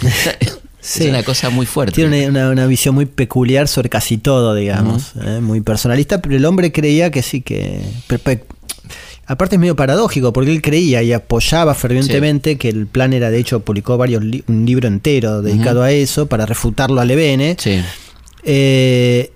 [1.08, 1.96] una cosa muy fuerte.
[1.96, 5.40] Tiene una, visión muy peculiar sobre casi todo, digamos, ¿eh?
[5.42, 7.82] muy personalista, pero el hombre creía que sí, que...
[9.30, 13.40] Aparte es medio paradójico, porque él creía y apoyaba fervientemente que el plan era, de
[13.40, 17.56] hecho, publicó varios un libro entero dedicado a eso, para refutarlo a Levene.
[17.58, 17.82] Sí.
[18.44, 19.32] Eh,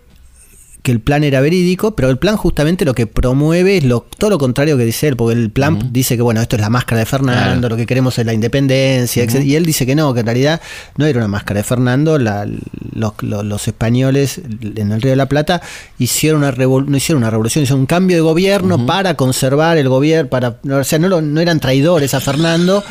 [0.84, 4.32] que el plan era verídico, pero el plan justamente lo que promueve es lo, todo
[4.32, 7.00] lo contrario que dice él, porque el plan dice que bueno, esto es la máscara
[7.00, 10.26] de Fernando, lo que queremos es la independencia, y él dice que no, que en
[10.26, 10.60] realidad
[10.98, 14.42] no era una máscara de Fernando, los, españoles
[14.76, 15.62] en el Río de la Plata
[16.00, 20.30] hicieron una no hicieron una revolución, hicieron un cambio de gobierno para conservar el gobierno,
[20.30, 22.84] para, o sea, no, no eran traidores a Fernando,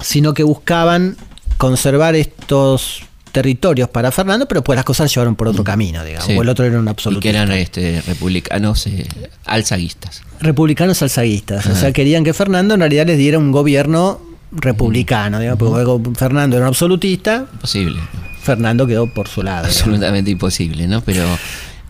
[0.00, 1.16] sino que buscaban
[1.58, 3.02] conservar estos
[3.36, 5.66] territorios para Fernando, pero pues las cosas llevaron por otro mm.
[5.66, 6.26] camino, digamos.
[6.30, 7.20] O el otro era un absoluto.
[7.20, 9.06] Que eran este, republicanos eh,
[9.44, 10.22] alzaguistas.
[10.40, 11.66] Republicanos alzaguistas.
[11.66, 14.22] O sea, querían que Fernando en realidad les diera un gobierno
[14.52, 17.46] republicano, digamos, porque Fernando era un absolutista.
[17.52, 18.00] Imposible.
[18.40, 19.66] Fernando quedó por su lado.
[19.66, 21.02] Absolutamente imposible, ¿no?
[21.02, 21.24] Pero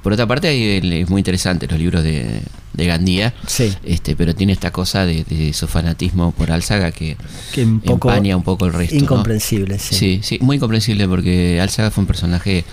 [0.03, 2.41] por otra parte, es muy interesante los libros de,
[2.77, 3.72] de Gandía, sí.
[3.85, 7.16] este, pero tiene esta cosa de, su fanatismo por Alzaga que,
[7.53, 8.97] que un poco empaña un poco el resto.
[8.97, 9.95] Incomprensible, sí.
[9.95, 12.64] Sí, sí, muy incomprensible porque Alzaga fue un personaje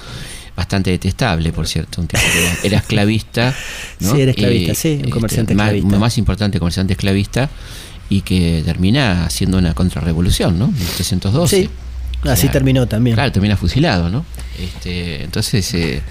[0.55, 2.21] bastante detestable, por cierto, un tipo
[2.61, 3.53] que era, esclavista.
[3.99, 5.97] Sí, era esclavista, sí, un este, comerciante esclavista.
[5.97, 7.49] Más, importante comerciante esclavista
[8.09, 10.65] y que termina haciendo una contrarrevolución, ¿no?
[10.65, 11.55] En 1312.
[11.55, 11.69] Sí,
[12.23, 13.15] así terminó también.
[13.15, 14.25] Claro, termina fusilado, ¿no?
[14.59, 16.01] Este, entonces, eh,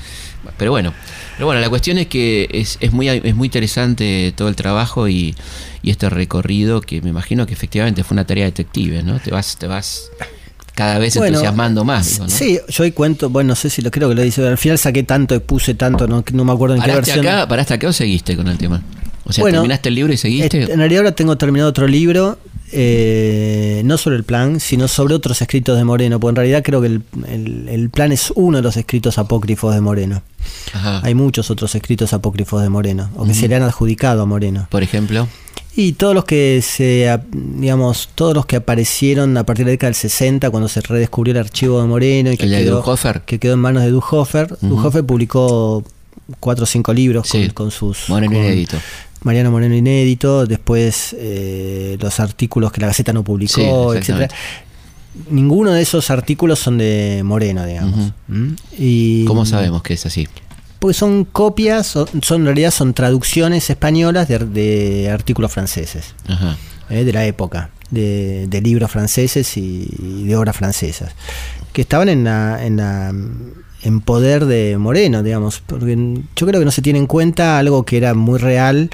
[0.57, 0.95] pero bueno,
[1.37, 5.09] pero bueno, la cuestión es que es, es, muy, es muy interesante todo el trabajo
[5.09, 5.35] y,
[5.83, 9.19] y, este recorrido que me imagino que efectivamente fue una tarea detective, ¿no?
[9.19, 10.11] Te vas, te vas
[10.75, 12.21] cada vez entusiasmando más.
[12.29, 14.79] Sí, yo hoy cuento, bueno, no sé si lo creo que lo dice, al final
[14.79, 17.27] saqué tanto y puse tanto, no, no me acuerdo en qué versión.
[17.27, 18.83] Acá, ¿Paraste acá o seguiste con el tema?
[19.25, 20.73] O sea, ¿terminaste el libro y seguiste?
[20.73, 22.39] En realidad ahora tengo terminado otro libro
[22.75, 26.81] eh, no sobre el plan, sino sobre otros escritos de Moreno, porque en realidad creo
[26.81, 30.23] que el, plan es uno de los escritos apócrifos de Moreno.
[31.03, 34.67] Hay muchos otros escritos apócrifos de Moreno, o que se le han adjudicado a Moreno.
[34.71, 35.29] Por ejemplo.
[35.75, 39.89] Y todos los que se, digamos, todos los que aparecieron a partir de la década
[39.89, 42.85] del 60, cuando se redescubrió el archivo de Moreno y que, quedó,
[43.25, 44.57] que quedó en manos de Duhofer.
[44.61, 45.83] Uh publicó
[46.41, 48.09] cuatro o cinco libros con, sus...
[48.09, 48.77] Moreno inédito.
[49.23, 54.29] Mariano Moreno Inédito, después eh, los artículos que la Gaceta no publicó, etcétera.
[55.31, 58.13] Ninguno de esos artículos son de Moreno, digamos.
[58.29, 58.53] ¿Mm?
[58.79, 60.27] y, ¿Cómo sabemos que es así?
[60.83, 62.09] Porque son copias, son,
[62.41, 66.17] en realidad son traducciones españolas de, artículos franceses,
[66.91, 71.15] eh, de la época, de, libros franceses y, de obras francesas,
[71.73, 73.15] que estaban en la, en la
[73.85, 75.97] en poder de Moreno, digamos, porque
[76.35, 78.91] yo creo que no se tiene en cuenta algo que era muy real,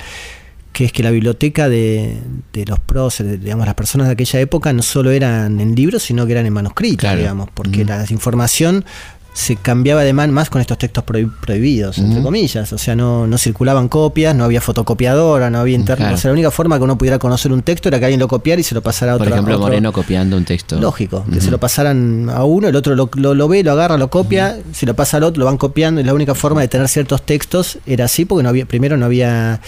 [0.75, 2.19] que es que la biblioteca de,
[2.53, 6.27] de los próceres, digamos, las personas de aquella época no solo eran en libros, sino
[6.27, 8.85] que eran en manuscritos, digamos, porque la información
[9.33, 12.73] se cambiaba de man más con estos textos prohibidos, entre comillas.
[12.73, 16.13] O sea, no, no circulaban copias, no había fotocopiadora, no había internet.
[16.15, 18.27] O sea, la única forma que uno pudiera conocer un texto era que alguien lo
[18.27, 19.27] copiara y se lo pasara a otro.
[19.27, 20.81] Por ejemplo, Moreno copiando un texto.
[20.81, 24.11] Lógico, que se lo pasaran a uno, el otro lo, lo, ve, lo agarra, lo
[24.11, 26.01] copia, se lo pasa al otro, lo van copiando.
[26.01, 29.07] Y la única forma de tener ciertos textos era así, porque no había, primero no
[29.07, 29.61] había,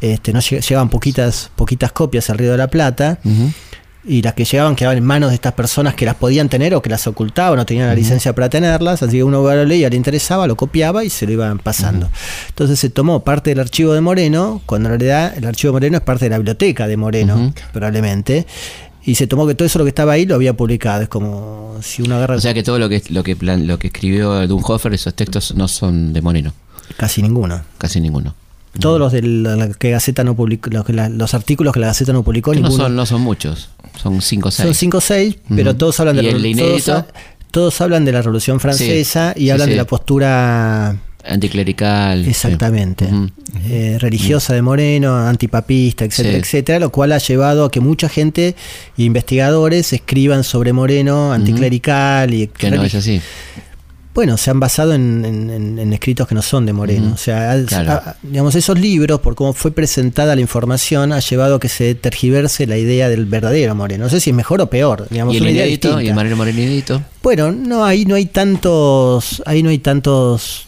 [0.00, 3.18] este, no llegaban poquitas, poquitas copias al Río de la Plata
[4.04, 6.82] y las que llegaban quedaban en manos de estas personas que las podían tener o
[6.82, 9.96] que las ocultaban o tenían la licencia para tenerlas, así que uno lo leía, le
[9.96, 12.08] interesaba, lo copiaba y se lo iban pasando.
[12.48, 15.96] Entonces se tomó parte del archivo de Moreno, cuando en realidad el archivo de Moreno
[15.98, 18.46] es parte de la biblioteca de Moreno, probablemente.
[19.04, 21.02] Y se tomó que todo eso lo que estaba ahí lo había publicado.
[21.02, 22.36] Es como si uno agarra.
[22.36, 25.66] O sea que todo lo que lo que lo que escribió Dunhofer, esos textos no
[25.66, 26.52] son de Moreno.
[26.96, 27.62] Casi ninguno.
[27.78, 28.34] Casi ninguno.
[28.78, 32.54] Todos los de la que Gaceta no publicó, los, artículos que la Gaceta no publicó,
[32.54, 32.74] ninguno.
[32.74, 33.68] No son, no son muchos,
[34.00, 34.66] son 5 o 6.
[34.66, 37.06] Son 5 o 6, pero todos hablan de la
[37.50, 42.26] todos, hablan de la Revolución Francesa y hablan de la postura anticlerical.
[42.26, 43.08] Exactamente.
[43.68, 48.56] Eh, religiosa de Moreno, antipapista, etcétera, etcétera, lo cual ha llevado a que mucha gente,
[48.96, 53.20] investigadores, escriban sobre Moreno, anticlerical y que no es así
[54.14, 57.12] bueno, se han basado en, escritos que no son de Moreno.
[57.14, 57.56] O sea,
[58.22, 62.66] digamos, esos libros, por cómo fue presentada la información, ha llevado a que se tergiverse
[62.66, 64.04] la idea del verdadero Moreno.
[64.04, 65.06] No sé si es mejor o peor.
[65.08, 66.00] Digamos, ¿Y el inédito?
[66.00, 67.02] ¿Y el Moreno inédito?
[67.22, 70.66] Bueno, no, ahí no hay tantos, ahí no hay tantos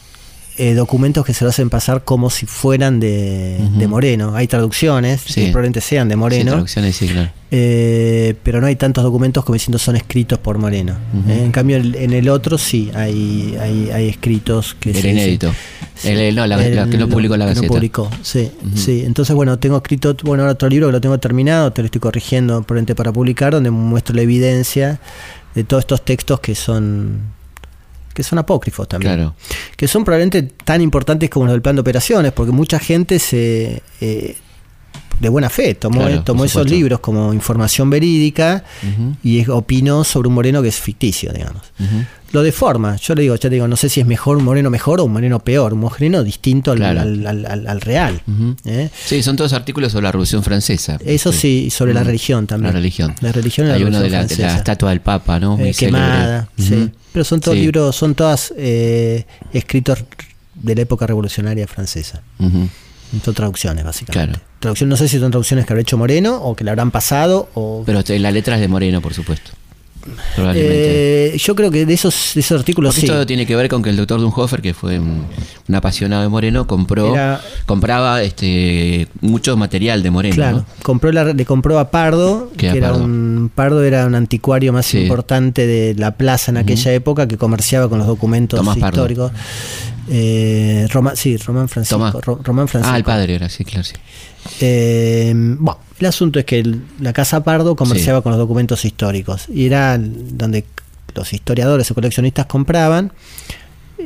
[0.57, 4.35] eh, documentos que se lo hacen pasar como si fueran de, Moreno.
[4.35, 6.51] Hay traducciones, que probablemente sean de Moreno.
[6.51, 7.29] traducciones, sí, claro.
[7.51, 10.97] Eh, pero no hay tantos documentos como diciendo son escritos por Moreno.
[11.27, 14.91] Eh, en cambio, en el otro sí, hay, hay, escritos que...
[14.91, 15.53] El inédito.
[16.03, 16.57] el, no, la,
[16.89, 17.67] que no publicó la Gaceta.
[17.67, 19.03] no publicó, sí, sí.
[19.05, 22.61] Entonces, bueno, tengo escrito, bueno, otro libro que lo tengo terminado, te lo estoy corrigiendo
[22.63, 24.99] probablemente para publicar, donde muestro la evidencia
[25.53, 27.34] de todos estos textos que son
[28.15, 29.31] que son apócrifos también.
[29.75, 33.83] Que son probablemente tan importantes como los del plan de operaciones, porque mucha gente se
[34.01, 34.37] eh,
[35.19, 38.63] de buena fe tomó, tomó esos libros como información verídica
[39.23, 41.63] y opinó sobre un moreno que es ficticio, digamos.
[42.31, 44.99] Lo deforma, yo le digo, ya digo, no sé si es mejor un moreno mejor
[44.99, 48.21] o un moreno peor, un moreno distinto al, al, real.
[48.65, 48.89] ¿eh?
[49.05, 50.97] Sí, son todos artículos sobre la Revolución Francesa.
[51.05, 52.73] Eso sí, sobre la religión también.
[52.73, 53.15] La religión.
[53.21, 55.57] La religión Hay uno de la, estatua del Papa, ¿no?
[55.59, 56.91] Eh, quemada, sí.
[57.15, 60.03] Pero son todos libros, son todas eh, escritos
[60.53, 62.21] de la época revolucionaria francesa.
[62.37, 64.41] Son traducciones, básicamente.
[64.59, 67.47] Traducción, no sé si son traducciones que habrá hecho Moreno o que le habrán pasado.
[67.53, 67.83] O...
[67.85, 69.51] Pero la letra es de Moreno, por supuesto.
[70.53, 73.05] Eh, yo creo que de esos, de esos artículos sí.
[73.05, 75.25] Esto tiene que ver con que el doctor Dunhofer, que fue un,
[75.73, 77.13] apasionado de Moreno, compró
[77.65, 80.35] compraba este mucho material de Moreno.
[80.35, 85.65] Claro, compró le compró a Pardo, que, era un Pardo era un anticuario más importante
[85.65, 89.31] de la plaza en aquella época que comerciaba con los documentos históricos.
[90.09, 92.21] Eh, sí, Román Francisco.
[92.43, 92.93] Román Francisco.
[92.93, 93.95] Ah, el padre era, sí, claro, sí.
[94.61, 96.63] Eh, bueno, el asunto es que
[96.99, 100.65] la Casa Pardo comerciaba con los documentos históricos y era donde
[101.15, 103.11] los historiadores o coleccionistas compraban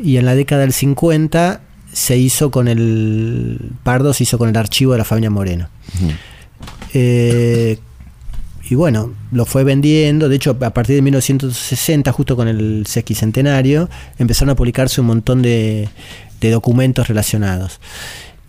[0.04, 4.56] y en la década del 50 se hizo con el Pardo se hizo con el
[4.56, 5.70] archivo de la familia Moreno.
[6.93, 7.80] Eh,
[8.70, 10.30] y bueno, lo fue vendiendo.
[10.30, 13.90] De hecho, a partir de 1960, justo con el sesquicentenario,
[14.20, 15.90] empezaron a publicarse un montón de,
[16.40, 17.80] documentos relacionados.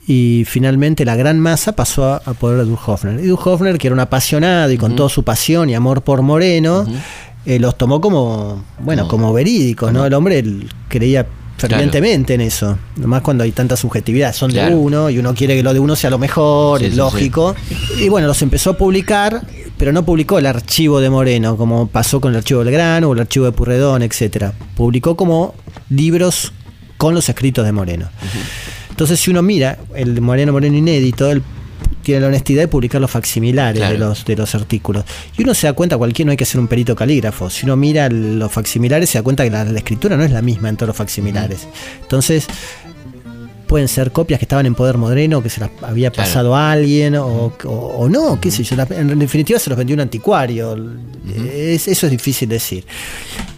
[0.07, 3.21] Y finalmente la gran masa pasó a, poder de Duhofner.
[3.21, 6.87] Y Duhofner, que era un apasionado y con toda su pasión y amor por Moreno,
[7.47, 10.05] eh, los tomó como, bueno, como verídicos, ¿no?
[10.05, 10.45] El hombre
[10.89, 11.27] creía
[11.61, 12.79] fervientemente en eso.
[12.97, 15.95] Nomás cuando hay tanta subjetividad, son de uno y uno quiere que lo de uno
[15.95, 17.55] sea lo mejor, es lógico.
[17.99, 19.43] Y bueno, los empezó a publicar,
[19.81, 23.14] pero no publicó el archivo de Moreno, como pasó con el archivo del Grano o
[23.14, 24.53] el archivo de Purredón, etcétera.
[24.76, 25.55] Publicó como
[25.89, 26.53] libros
[26.99, 28.11] con los escritos de Moreno.
[28.91, 31.43] Entonces, si uno mira el Moreno Moreno inédito, el
[32.03, 35.05] tiene la honestidad de publicar los facsimilares de, los, de los artículos.
[35.37, 37.51] Y uno se da cuenta, cualquiera no hay que ser un perito calígrafo.
[37.51, 40.68] Si uno mira los facsimilares, se da cuenta que la, escritura no es la misma
[40.68, 41.68] en todos los facsimilares.
[42.03, 42.47] Entonces,
[43.71, 47.14] pueden ser copias que estaban en poder moderno, que se las había pasado a alguien,
[47.14, 48.75] o, no, qué sé yo.
[48.91, 50.77] En definitiva, se los vendió un anticuario.
[51.55, 52.85] eso es difícil decir.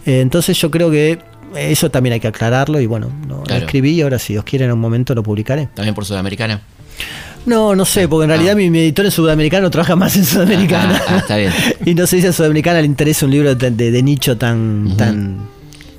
[0.05, 1.17] Eh, entonces, yo creo que
[1.55, 4.71] eso también hay que aclararlo y bueno, lo escribí y ahora si Dios quiere en
[4.71, 5.69] un momento lo publicaré.
[5.73, 6.61] También por Sudamericana.
[7.47, 11.01] No, no sé, porque en realidad mi, editor en sudamericano trabaja más en sudamericana.
[11.07, 11.51] Ah, está bien.
[11.85, 15.39] y no sé si a sudamericana le interesa un libro de, nicho tan, tan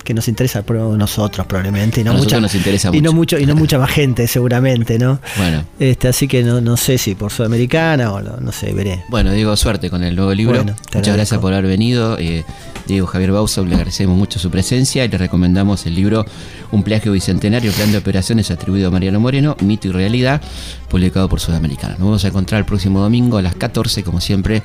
[0.05, 3.55] que nos interesa nosotros probablemente y no mucha nos interesa y no mucho y no
[3.55, 8.13] mucha más gente seguramente no bueno este así que no, no sé si por sudamericana
[8.13, 11.67] o no, sé veré bueno digo suerte con el nuevo libro muchas gracias por haber
[11.67, 12.45] venido eh,
[12.87, 16.25] Diego Javier Bausa, le agradecemos mucho su presencia y le recomendamos el libro
[16.71, 20.43] Un plagio bicentenario, plan de operaciones atribuido a Mariano Moreno, mito y realidad,
[20.89, 21.93] publicado por Sudamericana.
[21.93, 24.63] Nos vamos a encontrar el próximo domingo a las 14, como siempre,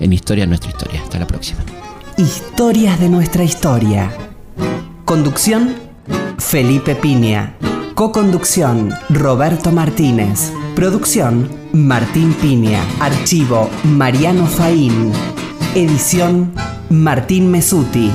[0.00, 1.00] en Historia Nuestra Historia.
[1.02, 1.60] Hasta la próxima.
[2.16, 4.29] Historias de nuestra historia.
[5.04, 5.74] Conducción,
[6.38, 7.56] Felipe Piña.
[7.94, 10.52] Co-conducción, Roberto Martínez.
[10.74, 12.82] Producción, Martín Piña.
[13.00, 15.12] Archivo, Mariano Faín.
[15.74, 16.52] Edición
[16.88, 18.10] Martín Mesuti.